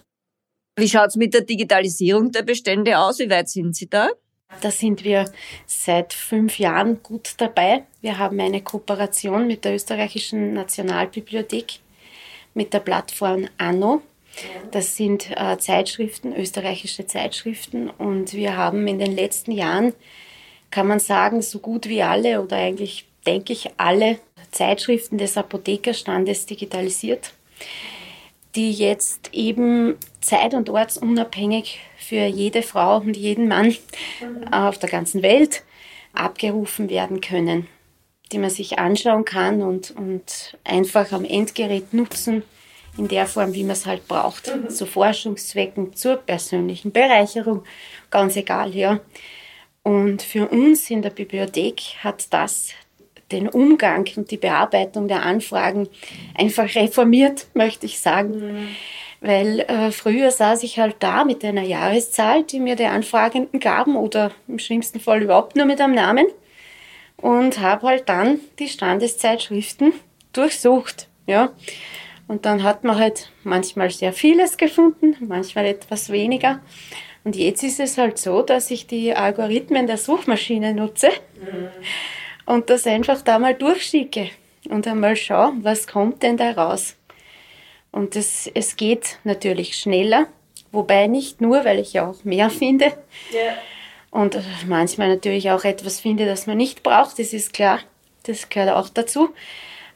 Wie 0.77 0.89
schaut 0.89 1.09
es 1.09 1.17
mit 1.17 1.35
der 1.35 1.43
Digitalisierung 1.43 2.31
der 2.33 2.43
Bestände 2.43 2.99
aus? 2.99 3.19
Wie 3.19 3.29
weit 3.29 3.49
sind 3.49 3.77
Sie 3.77 3.89
da? 3.89 4.09
Da 4.61 4.71
sind 4.71 5.05
wir 5.05 5.31
seit 5.67 6.13
fünf 6.13 6.59
Jahren 6.59 7.03
gut 7.03 7.35
dabei. 7.37 7.85
Wir 8.01 8.19
haben 8.19 8.41
eine 8.41 8.63
Kooperation 8.63 9.47
mit 9.47 9.65
der 9.65 9.75
österreichischen 9.75 10.55
Nationalbibliothek, 10.55 11.81
mit 12.55 12.73
der 12.73 12.81
Plattform 12.81 13.47
Anno. 13.59 14.03
Das 14.71 14.97
sind 14.97 15.31
äh, 15.37 15.59
Zeitschriften, 15.59 16.35
österreichische 16.35 17.07
Zeitschriften. 17.07 17.91
Und 17.91 18.33
wir 18.33 18.57
haben 18.57 18.87
in 18.87 18.99
den 18.99 19.15
letzten 19.15 19.53
Jahren, 19.53 19.93
kann 20.71 20.87
man 20.87 21.01
sagen, 21.01 21.43
so 21.43 21.59
gut 21.59 21.89
wie 21.89 22.03
alle 22.03 22.41
oder 22.43 22.57
eigentlich 22.57 23.07
denke 23.27 23.53
ich 23.53 23.71
alle 23.77 24.19
Zeitschriften 24.51 25.19
des 25.19 25.37
Apothekerstandes 25.37 26.47
digitalisiert, 26.47 27.33
die 28.55 28.73
jetzt 28.73 29.31
eben 29.33 29.97
zeit- 30.21 30.55
und 30.55 30.71
ortsunabhängig 30.71 31.81
für 31.99 32.25
jede 32.25 32.63
Frau 32.63 32.99
und 32.99 33.17
jeden 33.17 33.49
Mann 33.49 33.71
äh, 34.21 34.55
auf 34.55 34.79
der 34.79 34.89
ganzen 34.89 35.23
Welt 35.23 35.63
abgerufen 36.13 36.89
werden 36.89 37.21
können, 37.21 37.67
die 38.33 38.39
man 38.39 38.51
sich 38.51 38.79
anschauen 38.79 39.25
kann 39.25 39.63
und, 39.63 39.93
und 39.93 40.57
einfach 40.65 41.13
am 41.13 41.25
Endgerät 41.25 41.93
nutzen 41.93 42.43
in 42.97 43.09
der 43.09 43.27
Form, 43.27 43.55
wie 43.55 43.63
man 43.63 43.73
es 43.73 43.87
halt 43.87 44.07
braucht. 44.07 44.55
Mhm. 44.55 44.69
Zu 44.69 44.87
Forschungszwecken, 44.87 45.95
zur 45.95 46.17
persönlichen 46.17 46.93
Bereicherung, 46.93 47.65
ganz 48.11 48.37
egal, 48.37 48.75
ja. 48.75 49.01
Und 49.83 50.23
für 50.23 50.49
uns 50.49 50.91
in 50.91 51.03
der 51.03 51.11
Bibliothek 51.11 51.81
hat 52.03 52.33
das 52.33 52.71
den 53.33 53.49
Umgang 53.49 54.09
und 54.17 54.31
die 54.31 54.37
Bearbeitung 54.37 55.09
der 55.09 55.23
Anfragen 55.23 55.89
einfach 56.35 56.75
reformiert, 56.75 57.47
möchte 57.55 57.87
ich 57.87 58.01
sagen. 58.01 58.31
Mhm. 58.31 58.69
Weil 59.21 59.61
äh, 59.61 59.91
früher 59.91 60.31
saß 60.31 60.63
ich 60.63 60.79
halt 60.79 60.97
da 61.01 61.25
mit 61.25 61.45
einer 61.45 61.63
Jahreszahl, 61.63 62.43
die 62.43 62.59
mir 62.59 62.75
die 62.75 62.87
Anfragenden 62.87 63.61
gaben 63.61 63.97
oder 63.97 64.33
im 64.49 64.59
schlimmsten 64.59 64.99
Fall 64.99 65.23
überhaupt 65.23 65.57
nur 65.57 65.67
mit 65.67 65.81
einem 65.81 65.95
Namen 65.95 66.27
und 67.19 67.61
habe 67.61 67.87
halt 67.87 68.09
dann 68.09 68.41
die 68.59 68.69
Standeszeitschriften 68.69 69.93
durchsucht. 70.33 71.09
Ja. 71.27 71.51
Und 72.31 72.47
dann 72.47 72.63
hat 72.63 72.85
man 72.85 72.97
halt 72.97 73.29
manchmal 73.43 73.91
sehr 73.91 74.13
vieles 74.13 74.57
gefunden, 74.57 75.17
manchmal 75.19 75.67
etwas 75.67 76.11
weniger. 76.11 76.61
Und 77.25 77.35
jetzt 77.35 77.65
ist 77.65 77.81
es 77.81 77.99
halt 77.99 78.19
so, 78.19 78.43
dass 78.43 78.71
ich 78.71 78.87
die 78.87 79.13
Algorithmen 79.13 79.89
der 79.89 79.97
Suchmaschine 79.97 80.73
nutze 80.73 81.09
mhm. 81.09 81.67
und 82.47 82.71
das 82.71 82.87
einfach 82.87 83.23
da 83.23 83.41
mal 83.41 83.55
durchschicke 83.55 84.31
und 84.69 84.87
einmal 84.87 85.17
schaue, 85.17 85.55
was 85.63 85.89
kommt 85.89 86.23
denn 86.23 86.37
da 86.37 86.53
raus. 86.53 86.95
Und 87.91 88.15
das, 88.15 88.49
es 88.55 88.77
geht 88.77 89.19
natürlich 89.25 89.77
schneller, 89.77 90.29
wobei 90.71 91.09
nicht 91.09 91.41
nur, 91.41 91.65
weil 91.65 91.81
ich 91.81 91.95
ja 91.95 92.09
auch 92.09 92.23
mehr 92.23 92.49
finde. 92.49 92.93
Ja. 93.33 93.55
Und 94.13 94.39
manchmal 94.69 95.09
natürlich 95.09 95.51
auch 95.51 95.65
etwas 95.65 95.99
finde, 95.99 96.27
das 96.27 96.47
man 96.47 96.59
nicht 96.59 96.85
braucht, 96.85 97.19
das 97.19 97.33
ist 97.33 97.53
klar. 97.53 97.81
Das 98.23 98.49
gehört 98.51 98.71
auch 98.71 98.89
dazu. 98.89 99.31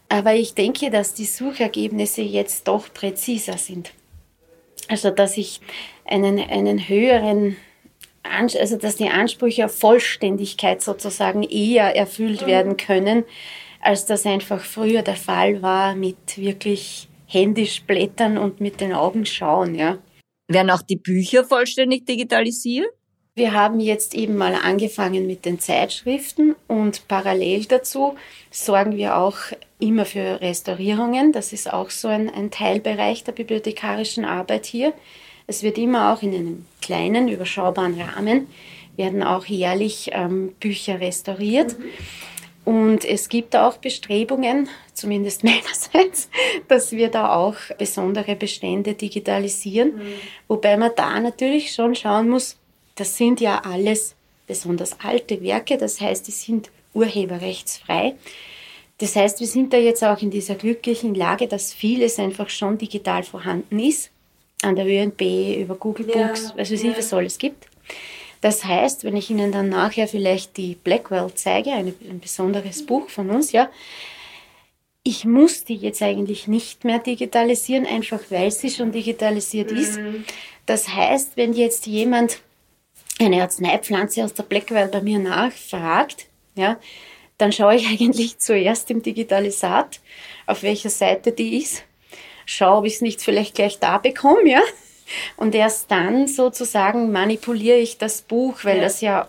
Aber 0.08 0.34
ich 0.34 0.54
denke, 0.54 0.90
dass 0.90 1.14
die 1.14 1.24
Suchergebnisse 1.24 2.22
jetzt 2.22 2.68
doch 2.68 2.92
präziser 2.92 3.58
sind. 3.58 3.92
Also, 4.88 5.10
dass 5.10 5.36
ich 5.36 5.60
einen, 6.04 6.38
einen 6.38 6.88
höheren 6.88 7.56
also 8.24 8.76
dass 8.76 8.96
die 8.96 9.08
Ansprüche 9.08 9.66
auf 9.66 9.78
Vollständigkeit 9.78 10.82
sozusagen 10.82 11.42
eher 11.42 11.94
erfüllt 11.94 12.42
mhm. 12.42 12.46
werden 12.46 12.76
können, 12.76 13.24
als 13.80 14.06
das 14.06 14.24
einfach 14.24 14.64
früher 14.64 15.02
der 15.02 15.16
Fall 15.16 15.62
war 15.62 15.94
mit 15.94 16.38
wirklich 16.38 17.08
händisch 17.26 17.82
blättern 17.82 18.38
und 18.38 18.60
mit 18.60 18.80
den 18.80 18.92
Augen 18.92 19.26
schauen, 19.26 19.74
ja. 19.74 19.98
Werden 20.48 20.70
auch 20.70 20.82
die 20.82 20.96
Bücher 20.96 21.44
vollständig 21.44 22.06
digitalisiert? 22.06 22.88
Wir 23.36 23.52
haben 23.52 23.80
jetzt 23.80 24.14
eben 24.14 24.36
mal 24.36 24.54
angefangen 24.54 25.26
mit 25.26 25.44
den 25.44 25.58
Zeitschriften 25.58 26.54
und 26.68 27.08
parallel 27.08 27.64
dazu 27.64 28.14
sorgen 28.52 28.96
wir 28.96 29.16
auch 29.16 29.36
immer 29.80 30.04
für 30.04 30.40
Restaurierungen. 30.40 31.32
Das 31.32 31.52
ist 31.52 31.72
auch 31.72 31.90
so 31.90 32.06
ein, 32.06 32.30
ein 32.30 32.52
Teilbereich 32.52 33.24
der 33.24 33.32
bibliothekarischen 33.32 34.24
Arbeit 34.24 34.66
hier. 34.66 34.92
Es 35.48 35.64
wird 35.64 35.78
immer 35.78 36.12
auch 36.12 36.22
in 36.22 36.32
einem 36.32 36.66
kleinen, 36.80 37.26
überschaubaren 37.26 38.00
Rahmen, 38.00 38.46
werden 38.96 39.24
auch 39.24 39.46
jährlich 39.46 40.10
ähm, 40.12 40.54
Bücher 40.60 41.00
restauriert. 41.00 41.76
Mhm. 41.76 41.84
Und 42.64 43.04
es 43.04 43.28
gibt 43.28 43.56
auch 43.56 43.78
Bestrebungen, 43.78 44.68
zumindest 44.92 45.42
meinerseits, 45.44 46.28
dass 46.68 46.92
wir 46.92 47.08
da 47.08 47.34
auch 47.34 47.56
besondere 47.78 48.36
Bestände 48.36 48.94
digitalisieren. 48.94 49.96
Mhm. 49.96 50.14
Wobei 50.46 50.76
man 50.76 50.92
da 50.94 51.18
natürlich 51.18 51.72
schon 51.72 51.96
schauen 51.96 52.28
muss, 52.28 52.58
das 52.94 53.16
sind 53.16 53.40
ja 53.40 53.60
alles 53.64 54.14
besonders 54.46 55.00
alte 55.00 55.42
Werke, 55.42 55.78
das 55.78 56.00
heißt, 56.00 56.26
die 56.26 56.32
sind 56.32 56.70
urheberrechtsfrei. 56.92 58.14
Das 58.98 59.16
heißt, 59.16 59.40
wir 59.40 59.46
sind 59.46 59.72
da 59.72 59.76
jetzt 59.76 60.04
auch 60.04 60.22
in 60.22 60.30
dieser 60.30 60.54
glücklichen 60.54 61.14
Lage, 61.14 61.48
dass 61.48 61.72
vieles 61.72 62.18
einfach 62.18 62.48
schon 62.48 62.78
digital 62.78 63.24
vorhanden 63.24 63.78
ist. 63.78 64.10
An 64.62 64.76
der 64.76 64.86
ÖNB, 64.86 65.20
über 65.58 65.74
Google 65.74 66.06
Books, 66.06 66.44
ja, 66.44 66.54
also 66.56 66.74
ja. 66.74 66.96
was 66.96 67.12
alles 67.12 67.38
gibt. 67.38 67.66
Das 68.40 68.64
heißt, 68.64 69.04
wenn 69.04 69.16
ich 69.16 69.30
Ihnen 69.30 69.52
dann 69.52 69.68
nachher 69.68 70.06
vielleicht 70.06 70.56
die 70.56 70.76
Blackwell 70.76 71.30
zeige, 71.34 71.72
ein, 71.72 71.94
ein 72.08 72.20
besonderes 72.20 72.86
Buch 72.86 73.08
von 73.08 73.30
uns, 73.30 73.52
ja, 73.52 73.70
ich 75.02 75.24
muss 75.24 75.64
die 75.64 75.76
jetzt 75.76 76.02
eigentlich 76.02 76.48
nicht 76.48 76.84
mehr 76.84 76.98
digitalisieren, 76.98 77.86
einfach 77.86 78.20
weil 78.30 78.50
sie 78.50 78.70
schon 78.70 78.90
digitalisiert 78.90 79.70
mhm. 79.70 79.76
ist. 79.76 79.98
Das 80.66 80.88
heißt, 80.88 81.36
wenn 81.36 81.52
jetzt 81.52 81.86
jemand 81.86 82.40
eine 83.20 83.42
Arzneipflanze 83.42 84.24
aus 84.24 84.34
der 84.34 84.42
Blackwell 84.42 84.88
bei 84.88 85.00
mir 85.00 85.18
nachfragt, 85.18 86.26
ja, 86.54 86.78
dann 87.38 87.52
schaue 87.52 87.76
ich 87.76 87.86
eigentlich 88.00 88.38
zuerst 88.38 88.90
im 88.90 89.02
Digitalisat, 89.02 90.00
auf 90.46 90.62
welcher 90.62 90.90
Seite 90.90 91.32
die 91.32 91.58
ist, 91.58 91.84
schaue, 92.46 92.78
ob 92.78 92.84
ich 92.84 92.94
es 92.94 93.00
nicht 93.00 93.22
vielleicht 93.22 93.54
gleich 93.54 93.78
da 93.78 93.98
bekomme, 93.98 94.48
ja. 94.48 94.62
Und 95.36 95.54
erst 95.54 95.90
dann 95.90 96.26
sozusagen 96.26 97.12
manipuliere 97.12 97.76
ich 97.76 97.98
das 97.98 98.22
Buch, 98.22 98.60
weil 98.62 98.78
ja. 98.78 98.82
das 98.82 99.00
ja 99.02 99.28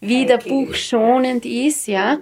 wieder 0.00 0.36
okay. 0.36 0.48
buchschonend 0.48 1.46
ist, 1.46 1.86
ja. 1.86 2.18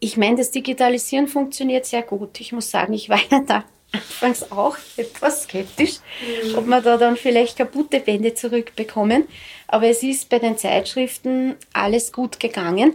Ich 0.00 0.16
meine, 0.16 0.36
das 0.36 0.50
Digitalisieren 0.50 1.28
funktioniert 1.28 1.86
sehr 1.86 2.02
gut. 2.02 2.40
Ich 2.40 2.52
muss 2.52 2.70
sagen, 2.70 2.92
ich 2.94 3.08
war 3.08 3.20
ja 3.30 3.40
da 3.40 3.64
anfangs 3.92 4.50
auch 4.50 4.76
etwas 4.96 5.44
skeptisch, 5.44 5.98
mhm. 6.46 6.58
ob 6.58 6.66
wir 6.66 6.80
da 6.80 6.96
dann 6.96 7.16
vielleicht 7.16 7.58
kaputte 7.58 8.00
Bände 8.00 8.34
zurückbekommen. 8.34 9.24
Aber 9.68 9.86
es 9.86 10.02
ist 10.02 10.28
bei 10.28 10.38
den 10.38 10.56
Zeitschriften 10.56 11.56
alles 11.72 12.12
gut 12.12 12.40
gegangen. 12.40 12.94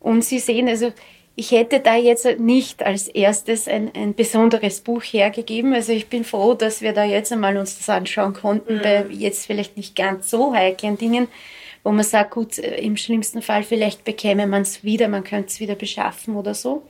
Und 0.00 0.24
Sie 0.24 0.38
sehen, 0.38 0.68
also 0.68 0.92
ich 1.34 1.50
hätte 1.50 1.80
da 1.80 1.96
jetzt 1.96 2.26
nicht 2.38 2.82
als 2.82 3.08
erstes 3.08 3.68
ein, 3.68 3.90
ein 3.94 4.14
besonderes 4.14 4.80
Buch 4.80 5.02
hergegeben. 5.02 5.74
Also 5.74 5.92
ich 5.92 6.08
bin 6.08 6.24
froh, 6.24 6.54
dass 6.54 6.80
wir 6.80 6.92
da 6.92 7.04
jetzt 7.04 7.32
einmal 7.32 7.56
uns 7.56 7.76
das 7.76 7.88
anschauen 7.88 8.32
konnten, 8.32 8.76
mhm. 8.76 8.82
bei 8.82 9.06
jetzt 9.10 9.46
vielleicht 9.46 9.76
nicht 9.76 9.96
ganz 9.96 10.30
so 10.30 10.54
heiklen 10.54 10.96
Dingen, 10.96 11.28
wo 11.82 11.92
man 11.92 12.04
sagt, 12.04 12.32
gut, 12.32 12.58
im 12.58 12.96
schlimmsten 12.96 13.42
Fall 13.42 13.62
vielleicht 13.62 14.04
bekäme 14.04 14.46
man 14.46 14.62
es 14.62 14.82
wieder, 14.84 15.08
man 15.08 15.24
könnte 15.24 15.48
es 15.48 15.60
wieder 15.60 15.74
beschaffen 15.74 16.36
oder 16.36 16.54
so 16.54 16.82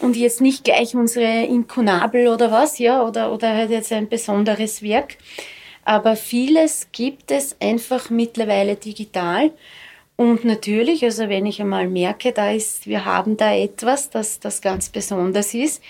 und 0.00 0.16
jetzt 0.16 0.40
nicht 0.40 0.64
gleich 0.64 0.94
unsere 0.94 1.44
Inkunabel 1.44 2.28
oder 2.28 2.50
was, 2.50 2.78
ja, 2.78 3.02
oder, 3.02 3.32
oder 3.32 3.54
halt 3.54 3.70
jetzt 3.70 3.92
ein 3.92 4.08
besonderes 4.08 4.82
Werk. 4.82 5.16
Aber 5.84 6.16
vieles 6.16 6.88
gibt 6.92 7.30
es 7.30 7.56
einfach 7.60 8.10
mittlerweile 8.10 8.76
digital. 8.76 9.52
Und 10.16 10.44
natürlich, 10.44 11.04
also 11.04 11.28
wenn 11.28 11.46
ich 11.46 11.60
einmal 11.60 11.88
merke, 11.88 12.32
da 12.32 12.50
ist, 12.50 12.86
wir 12.86 13.04
haben 13.04 13.36
da 13.36 13.54
etwas, 13.54 14.10
das, 14.10 14.40
das 14.40 14.60
ganz 14.60 14.88
besonders 14.90 15.54
ist, 15.54 15.82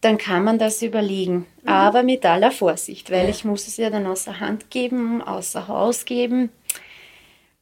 dann 0.00 0.18
kann 0.18 0.44
man 0.44 0.58
das 0.58 0.82
überlegen. 0.82 1.46
Mhm. 1.62 1.68
Aber 1.68 2.02
mit 2.02 2.24
aller 2.24 2.50
Vorsicht, 2.50 3.10
weil 3.10 3.24
ja. 3.24 3.30
ich 3.30 3.44
muss 3.44 3.66
es 3.66 3.76
ja 3.76 3.90
dann 3.90 4.06
außer 4.06 4.40
Hand 4.40 4.70
geben, 4.70 5.22
außer 5.22 5.68
Haus 5.68 6.04
geben. 6.04 6.50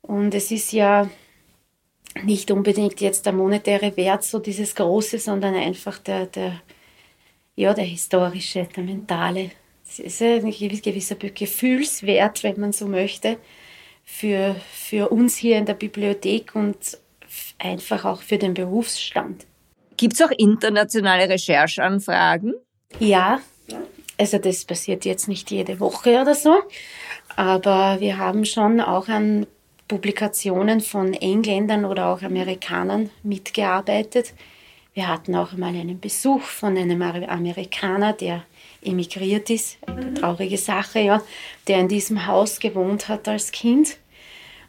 Und 0.02 0.34
es 0.34 0.50
ist 0.50 0.72
ja, 0.72 1.08
nicht 2.24 2.50
unbedingt 2.50 3.00
jetzt 3.00 3.26
der 3.26 3.32
monetäre 3.32 3.96
Wert, 3.96 4.24
so 4.24 4.38
dieses 4.38 4.74
Große, 4.74 5.18
sondern 5.18 5.54
einfach 5.54 5.98
der, 5.98 6.26
der, 6.26 6.60
ja, 7.56 7.74
der 7.74 7.84
historische, 7.84 8.68
der 8.74 8.84
mentale. 8.84 9.50
Es 9.86 9.98
ist 9.98 10.22
ein 10.22 10.50
gewisser 10.50 11.14
Gefühlswert, 11.16 12.42
wenn 12.42 12.60
man 12.60 12.72
so 12.72 12.86
möchte, 12.86 13.38
für, 14.04 14.56
für 14.72 15.10
uns 15.10 15.36
hier 15.36 15.58
in 15.58 15.66
der 15.66 15.74
Bibliothek 15.74 16.54
und 16.54 16.76
einfach 17.58 18.04
auch 18.04 18.22
für 18.22 18.38
den 18.38 18.54
Berufsstand. 18.54 19.46
Gibt 19.96 20.14
es 20.14 20.22
auch 20.22 20.30
internationale 20.30 21.28
Rechercheanfragen? 21.28 22.54
Ja, 23.00 23.40
also 24.18 24.38
das 24.38 24.64
passiert 24.64 25.04
jetzt 25.04 25.28
nicht 25.28 25.50
jede 25.50 25.80
Woche 25.80 26.20
oder 26.20 26.34
so, 26.34 26.56
aber 27.36 28.00
wir 28.00 28.18
haben 28.18 28.44
schon 28.44 28.80
auch 28.80 29.08
an 29.08 29.46
Publikationen 29.88 30.80
von 30.80 31.14
Engländern 31.14 31.84
oder 31.86 32.08
auch 32.08 32.22
Amerikanern 32.22 33.10
mitgearbeitet. 33.22 34.34
Wir 34.94 35.08
hatten 35.08 35.34
auch 35.34 35.52
mal 35.52 35.74
einen 35.74 35.98
Besuch 35.98 36.42
von 36.42 36.76
einem 36.76 37.00
Amerikaner, 37.02 38.12
der 38.12 38.44
emigriert 38.82 39.50
ist, 39.50 39.78
eine 39.86 40.14
traurige 40.14 40.58
Sache, 40.58 41.00
ja, 41.00 41.22
der 41.66 41.78
in 41.78 41.88
diesem 41.88 42.26
Haus 42.26 42.60
gewohnt 42.60 43.08
hat 43.08 43.28
als 43.28 43.50
Kind 43.50 43.96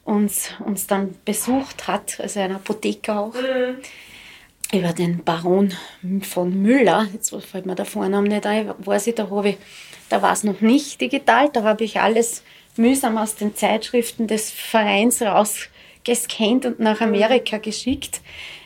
und 0.06 0.32
uns 0.66 0.88
dann 0.88 1.16
besucht 1.26 1.88
hat, 1.88 2.20
also 2.20 2.40
ein 2.40 2.56
Apotheker 2.56 3.20
auch, 3.20 3.34
mhm. 3.34 3.78
über 4.72 4.94
den 4.94 5.24
Baron 5.24 5.74
von 6.22 6.62
Müller, 6.62 7.08
jetzt 7.14 7.36
fällt 7.46 7.66
mir 7.66 7.76
der 7.76 7.86
Vorname 7.86 8.28
nicht 8.28 8.46
ein, 8.46 8.74
weiß 8.78 9.08
ich, 9.08 9.16
da, 9.16 9.30
habe 9.30 9.50
ich, 9.50 9.58
da 10.10 10.22
war 10.22 10.34
es 10.34 10.44
noch 10.44 10.62
nicht 10.62 11.00
digital, 11.00 11.50
da 11.52 11.64
habe 11.64 11.84
ich 11.84 12.00
alles 12.00 12.44
mühsam 12.80 13.18
aus 13.18 13.36
den 13.36 13.56
Zeitschriften 13.56 14.26
des 14.26 14.50
Vereins 14.50 15.22
rausgescannt 15.22 16.66
und 16.66 16.80
nach 16.80 17.02
Amerika 17.02 17.58
geschickt, 17.58 18.22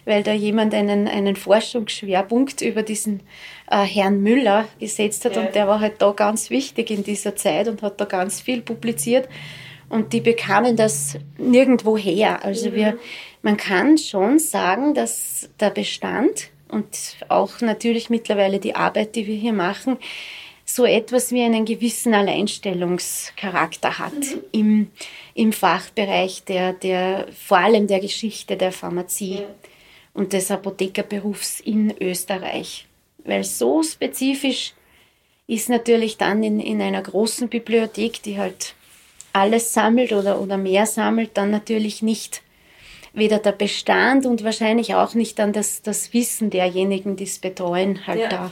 weil 0.05 0.23
da 0.23 0.31
jemand 0.31 0.73
einen, 0.73 1.07
einen 1.07 1.35
Forschungsschwerpunkt 1.35 2.61
über 2.61 2.83
diesen 2.83 3.21
äh, 3.69 3.83
Herrn 3.83 4.21
Müller 4.21 4.65
gesetzt 4.79 5.25
hat 5.25 5.35
ja. 5.35 5.41
und 5.41 5.55
der 5.55 5.67
war 5.67 5.79
halt 5.79 6.01
da 6.01 6.11
ganz 6.11 6.49
wichtig 6.49 6.91
in 6.91 7.03
dieser 7.03 7.35
Zeit 7.35 7.67
und 7.67 7.81
hat 7.81 7.99
da 7.99 8.05
ganz 8.05 8.39
viel 8.39 8.61
publiziert 8.61 9.27
und 9.89 10.13
die 10.13 10.21
bekamen 10.21 10.75
das 10.75 11.17
nirgendwo 11.37 11.97
her. 11.97 12.43
Also 12.43 12.69
mhm. 12.69 12.75
wir, 12.75 12.97
man 13.41 13.57
kann 13.57 13.97
schon 13.97 14.39
sagen, 14.39 14.93
dass 14.93 15.49
der 15.59 15.69
Bestand 15.69 16.49
und 16.67 17.17
auch 17.29 17.61
natürlich 17.61 18.09
mittlerweile 18.09 18.59
die 18.59 18.75
Arbeit, 18.75 19.15
die 19.15 19.27
wir 19.27 19.35
hier 19.35 19.53
machen, 19.53 19.97
so 20.75 20.85
etwas 20.85 21.31
wie 21.31 21.43
einen 21.43 21.65
gewissen 21.65 22.13
Alleinstellungscharakter 22.13 23.99
hat 23.99 24.13
mhm. 24.13 24.41
im, 24.51 24.91
im 25.35 25.53
Fachbereich 25.53 26.43
der, 26.45 26.73
der, 26.73 27.27
vor 27.31 27.57
allem 27.57 27.87
der 27.87 27.99
Geschichte 27.99 28.57
der 28.57 28.71
Pharmazie 28.71 29.35
ja. 29.35 29.45
und 30.13 30.33
des 30.33 30.49
Apothekerberufs 30.49 31.59
in 31.59 31.93
Österreich. 31.99 32.87
Weil 33.19 33.43
so 33.43 33.83
spezifisch 33.83 34.73
ist 35.47 35.69
natürlich 35.69 36.17
dann 36.17 36.43
in, 36.43 36.59
in 36.59 36.81
einer 36.81 37.01
großen 37.01 37.49
Bibliothek, 37.49 38.23
die 38.23 38.39
halt 38.39 38.75
alles 39.33 39.73
sammelt 39.73 40.13
oder, 40.13 40.41
oder 40.41 40.57
mehr 40.57 40.85
sammelt, 40.85 41.31
dann 41.35 41.51
natürlich 41.51 42.01
nicht 42.01 42.41
weder 43.13 43.39
der 43.39 43.51
Bestand 43.51 44.25
und 44.25 44.43
wahrscheinlich 44.43 44.95
auch 44.95 45.13
nicht 45.13 45.37
dann 45.39 45.53
das, 45.53 45.81
das 45.81 46.13
Wissen 46.13 46.49
derjenigen, 46.49 47.15
die 47.15 47.25
es 47.25 47.39
betreuen, 47.39 48.07
halt 48.07 48.21
ja. 48.21 48.29
da. 48.29 48.51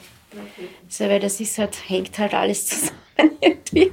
So, 0.88 1.06
weil 1.06 1.20
das 1.20 1.39
ist 1.39 1.58
halt, 1.58 1.89
hängt 1.89 2.17
halt 2.17 2.34
alles 2.34 2.67
zusammen 2.67 3.00
irgendwie. 3.41 3.91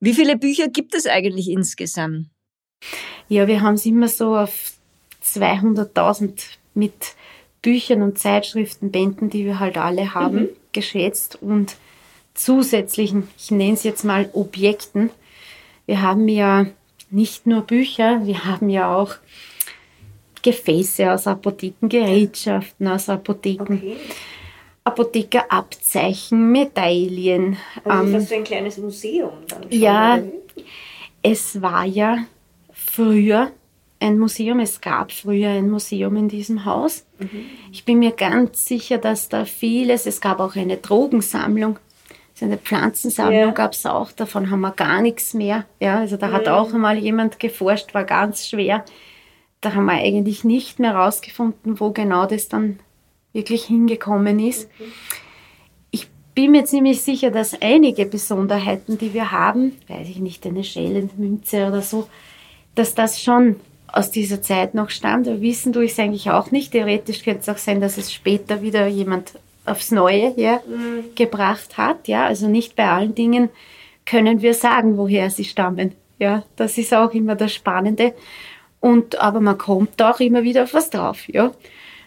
Wie 0.00 0.14
viele 0.14 0.36
Bücher 0.36 0.68
gibt 0.68 0.94
es 0.94 1.06
eigentlich 1.06 1.48
insgesamt? 1.48 2.28
Ja, 3.28 3.46
wir 3.46 3.62
haben 3.62 3.74
es 3.74 3.86
immer 3.86 4.08
so 4.08 4.36
auf 4.36 4.74
200.000 5.24 6.42
mit 6.74 7.14
Büchern 7.62 8.02
und 8.02 8.18
Zeitschriften, 8.18 8.90
Bänden, 8.90 9.30
die 9.30 9.46
wir 9.46 9.58
halt 9.58 9.78
alle 9.78 10.14
haben, 10.14 10.42
mhm. 10.42 10.48
geschätzt 10.72 11.38
und 11.40 11.76
zusätzlichen, 12.34 13.28
ich 13.38 13.50
nenne 13.50 13.72
es 13.72 13.84
jetzt 13.84 14.04
mal 14.04 14.28
Objekten. 14.34 15.10
Wir 15.86 16.02
haben 16.02 16.28
ja 16.28 16.66
nicht 17.10 17.46
nur 17.46 17.62
Bücher, 17.62 18.26
wir 18.26 18.44
haben 18.44 18.68
ja 18.68 18.94
auch 18.94 19.14
Gefäße 20.42 21.10
aus 21.10 21.26
Apotheken, 21.26 21.88
Gerätschaften 21.88 22.88
aus 22.88 23.08
Apotheken. 23.08 23.76
Okay. 23.76 23.96
Apothekerabzeichen, 24.84 26.52
Medaillen. 26.52 27.56
Also 27.84 28.02
ähm, 28.02 28.14
ist 28.14 28.22
das 28.22 28.28
so 28.28 28.34
ein 28.34 28.44
kleines 28.44 28.78
Museum 28.78 29.32
dann? 29.48 29.66
Ja, 29.70 30.18
es 31.22 31.60
war 31.60 31.84
ja 31.84 32.18
früher 32.72 33.50
ein 33.98 34.18
Museum, 34.18 34.60
es 34.60 34.80
gab 34.80 35.10
früher 35.10 35.50
ein 35.50 35.70
Museum 35.70 36.16
in 36.16 36.28
diesem 36.28 36.66
Haus. 36.66 37.06
Mhm. 37.18 37.46
Ich 37.72 37.84
bin 37.84 38.00
mir 38.00 38.12
ganz 38.12 38.66
sicher, 38.66 38.98
dass 38.98 39.30
da 39.30 39.46
vieles, 39.46 40.06
es 40.06 40.20
gab 40.20 40.40
auch 40.40 40.56
eine 40.56 40.76
Drogensammlung, 40.76 41.78
so 42.34 42.44
eine 42.44 42.58
Pflanzensammlung 42.58 43.40
ja. 43.40 43.50
gab 43.52 43.72
es 43.72 43.86
auch, 43.86 44.12
davon 44.12 44.50
haben 44.50 44.60
wir 44.60 44.72
gar 44.72 45.00
nichts 45.00 45.32
mehr. 45.32 45.64
Ja, 45.80 46.00
also 46.00 46.18
da 46.18 46.32
hat 46.32 46.48
auch 46.48 46.74
einmal 46.74 46.98
jemand 46.98 47.38
geforscht, 47.38 47.94
war 47.94 48.04
ganz 48.04 48.46
schwer. 48.46 48.84
Da 49.62 49.74
haben 49.74 49.86
wir 49.86 49.94
eigentlich 49.94 50.44
nicht 50.44 50.78
mehr 50.78 50.92
herausgefunden, 50.92 51.80
wo 51.80 51.90
genau 51.92 52.26
das 52.26 52.48
dann 52.48 52.80
wirklich 53.34 53.64
hingekommen 53.64 54.38
ist. 54.38 54.70
Ich 55.90 56.08
bin 56.34 56.52
mir 56.52 56.64
ziemlich 56.64 57.02
sicher, 57.02 57.30
dass 57.30 57.60
einige 57.60 58.06
Besonderheiten, 58.06 58.96
die 58.96 59.12
wir 59.12 59.30
haben, 59.30 59.72
weiß 59.88 60.08
ich 60.08 60.18
nicht, 60.18 60.46
eine 60.46 60.64
Schellenmünze 60.64 61.66
oder 61.66 61.82
so, 61.82 62.08
dass 62.74 62.94
das 62.94 63.20
schon 63.20 63.56
aus 63.88 64.10
dieser 64.10 64.40
Zeit 64.40 64.74
noch 64.74 64.90
stammt. 64.90 65.28
Aber 65.28 65.40
wissen 65.42 65.72
tue 65.72 65.84
ich 65.84 65.92
es 65.92 65.98
eigentlich 65.98 66.30
auch 66.30 66.50
nicht. 66.50 66.72
Theoretisch 66.72 67.22
könnte 67.22 67.40
es 67.40 67.48
auch 67.48 67.58
sein, 67.58 67.80
dass 67.80 67.98
es 67.98 68.12
später 68.12 68.62
wieder 68.62 68.86
jemand 68.86 69.32
aufs 69.66 69.90
Neue 69.90 70.32
ja, 70.36 70.60
mhm. 70.66 71.14
gebracht 71.14 71.76
hat. 71.76 72.08
Ja, 72.08 72.26
also 72.26 72.48
nicht 72.48 72.76
bei 72.76 72.88
allen 72.88 73.14
Dingen 73.14 73.50
können 74.06 74.42
wir 74.42 74.54
sagen, 74.54 74.96
woher 74.96 75.30
sie 75.30 75.44
stammen. 75.44 75.92
Ja, 76.18 76.44
das 76.56 76.78
ist 76.78 76.94
auch 76.94 77.12
immer 77.12 77.34
das 77.34 77.52
Spannende. 77.52 78.14
Und, 78.80 79.18
aber 79.20 79.40
man 79.40 79.58
kommt 79.58 80.02
auch 80.02 80.20
immer 80.20 80.42
wieder 80.42 80.64
auf 80.64 80.74
was 80.74 80.90
drauf. 80.90 81.28
Ja. 81.28 81.52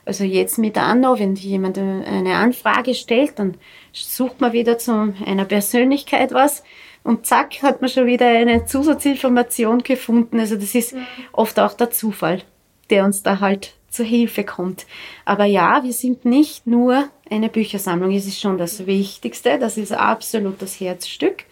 Also 0.07 0.23
jetzt 0.23 0.57
mit 0.57 0.77
Anno, 0.77 1.19
wenn 1.19 1.35
jemand 1.35 1.77
eine 1.77 2.35
Anfrage 2.35 2.95
stellt, 2.95 3.37
dann 3.39 3.55
sucht 3.91 4.39
man 4.39 4.53
wieder 4.53 4.77
zu 4.77 5.13
einer 5.25 5.43
Persönlichkeit 5.43 6.31
was 6.31 6.63
und 7.03 7.25
zack, 7.25 7.61
hat 7.61 7.81
man 7.81 7.89
schon 7.89 8.05
wieder 8.05 8.25
eine 8.25 8.65
Zusatzinformation 8.65 9.83
gefunden. 9.83 10.39
Also 10.39 10.55
das 10.55 10.75
ist 10.75 10.95
oft 11.33 11.59
auch 11.59 11.73
der 11.73 11.91
Zufall, 11.91 12.41
der 12.89 13.03
uns 13.03 13.21
da 13.21 13.41
halt 13.41 13.73
zur 13.89 14.05
Hilfe 14.05 14.45
kommt. 14.45 14.85
Aber 15.25 15.43
ja, 15.43 15.83
wir 15.83 15.93
sind 15.93 16.23
nicht 16.23 16.67
nur 16.67 17.09
eine 17.29 17.49
Büchersammlung. 17.49 18.11
Es 18.13 18.27
ist 18.27 18.39
schon 18.39 18.57
das 18.57 18.85
Wichtigste, 18.85 19.59
das 19.59 19.77
ist 19.77 19.91
absolut 19.91 20.61
das 20.61 20.79
Herzstück. 20.79 21.43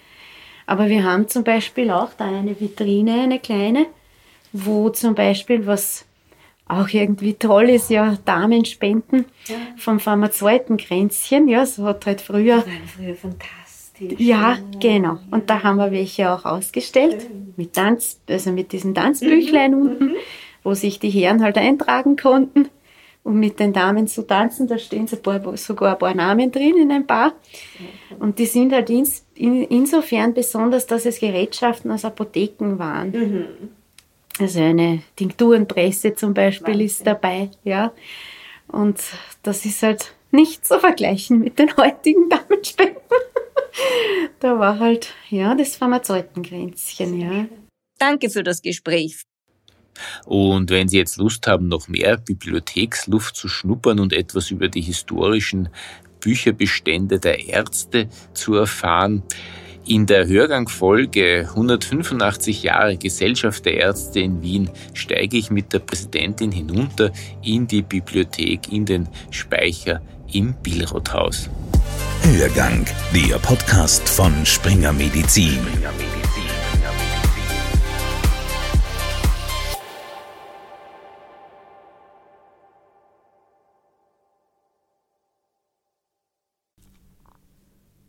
Aber 0.65 0.87
wir 0.87 1.03
haben 1.03 1.27
zum 1.27 1.43
Beispiel 1.43 1.91
auch 1.91 2.13
da 2.17 2.25
eine 2.25 2.59
Vitrine, 2.59 3.23
eine 3.23 3.39
kleine, 3.39 3.87
wo 4.53 4.89
zum 4.89 5.13
Beispiel 5.13 5.67
was 5.67 6.05
auch 6.67 6.89
irgendwie 6.89 7.35
toll 7.35 7.69
ist, 7.69 7.89
ja, 7.89 8.17
Damenspenden 8.25 9.25
ja. 9.47 9.55
vom 9.77 9.99
Pharmazeutenkränzchen. 9.99 11.47
Ja, 11.47 11.65
so 11.65 11.85
hat 11.85 12.05
halt 12.05 12.21
früher. 12.21 12.57
Das 12.57 12.91
früher 12.95 13.15
fantastisch 13.15 13.65
ja, 14.17 14.57
genau. 14.79 15.19
Und 15.31 15.49
da 15.49 15.63
haben 15.63 15.77
wir 15.77 15.91
welche 15.91 16.31
auch 16.31 16.45
ausgestellt 16.45 17.27
mit 17.55 17.73
Tanz, 17.73 18.19
also 18.27 18.51
mit 18.51 18.71
diesen 18.71 18.93
Tanzbüchlein 18.93 19.71
mhm. 19.71 19.81
unten, 19.81 20.05
mhm. 20.05 20.15
wo 20.63 20.73
sich 20.73 20.99
die 20.99 21.09
Herren 21.09 21.41
halt 21.41 21.57
eintragen 21.57 22.17
konnten, 22.17 22.67
um 23.23 23.39
mit 23.39 23.59
den 23.59 23.73
Damen 23.73 24.07
zu 24.07 24.27
tanzen. 24.27 24.67
Da 24.67 24.77
stehen 24.77 25.07
so 25.07 25.15
ein 25.15 25.21
paar, 25.21 25.57
sogar 25.57 25.93
ein 25.93 25.99
paar 25.99 26.13
Namen 26.13 26.51
drin 26.51 26.77
in 26.77 26.91
ein 26.91 27.07
paar. 27.07 27.33
Und 28.19 28.39
die 28.39 28.45
sind 28.45 28.73
halt 28.73 28.89
ins, 28.89 29.25
in, 29.33 29.63
insofern 29.63 30.33
besonders, 30.33 30.87
dass 30.87 31.05
es 31.05 31.19
Gerätschaften 31.19 31.91
aus 31.91 32.05
Apotheken 32.05 32.77
waren. 32.77 33.11
Mhm. 33.11 33.45
Also 34.39 34.59
eine 34.59 35.01
Tinkturenpresse 35.15 36.15
zum 36.15 36.33
Beispiel 36.33 36.73
Wahnsinn. 36.73 36.85
ist 36.85 37.07
dabei, 37.07 37.49
ja. 37.63 37.93
Und 38.67 39.01
das 39.43 39.65
ist 39.65 39.81
halt 39.83 40.13
nicht 40.31 40.65
zu 40.65 40.79
vergleichen 40.79 41.39
mit 41.39 41.57
den 41.59 41.75
heutigen 41.77 42.29
Damenspenden. 42.29 42.95
da 44.39 44.59
war 44.59 44.79
halt, 44.79 45.13
ja, 45.29 45.55
das 45.55 45.77
Pharmazeutengrenzchen, 45.77 47.19
ja. 47.19 47.45
Danke 47.97 48.29
für 48.29 48.43
das 48.43 48.61
Gespräch. 48.61 49.23
Und 50.25 50.69
wenn 50.71 50.89
Sie 50.89 50.97
jetzt 50.97 51.17
Lust 51.17 51.47
haben, 51.47 51.69
noch 51.69 51.87
mehr 51.87 52.17
Bibliotheksluft 52.17 53.35
zu 53.35 53.47
schnuppern 53.47 54.01
und 54.01 54.11
etwas 54.11 54.51
über 54.51 54.67
die 54.67 54.81
historischen 54.81 55.69
Bücherbestände 56.19 57.19
der 57.19 57.47
Ärzte 57.47 58.09
zu 58.33 58.55
erfahren, 58.55 59.23
in 59.87 60.05
der 60.05 60.27
Hörgangfolge 60.27 61.47
185 61.49 62.63
Jahre 62.63 62.97
Gesellschaft 62.97 63.65
der 63.65 63.77
Ärzte 63.77 64.19
in 64.19 64.41
Wien 64.41 64.69
steige 64.93 65.37
ich 65.37 65.51
mit 65.51 65.73
der 65.73 65.79
Präsidentin 65.79 66.51
hinunter 66.51 67.11
in 67.43 67.67
die 67.67 67.81
Bibliothek, 67.81 68.71
in 68.71 68.85
den 68.85 69.07
Speicher 69.29 70.01
im 70.31 70.55
Billrothhaus. 70.63 71.49
Hörgang, 72.23 72.85
der 73.13 73.37
Podcast 73.37 74.09
von 74.09 74.45
Springer 74.45 74.93
Medizin. 74.93 75.59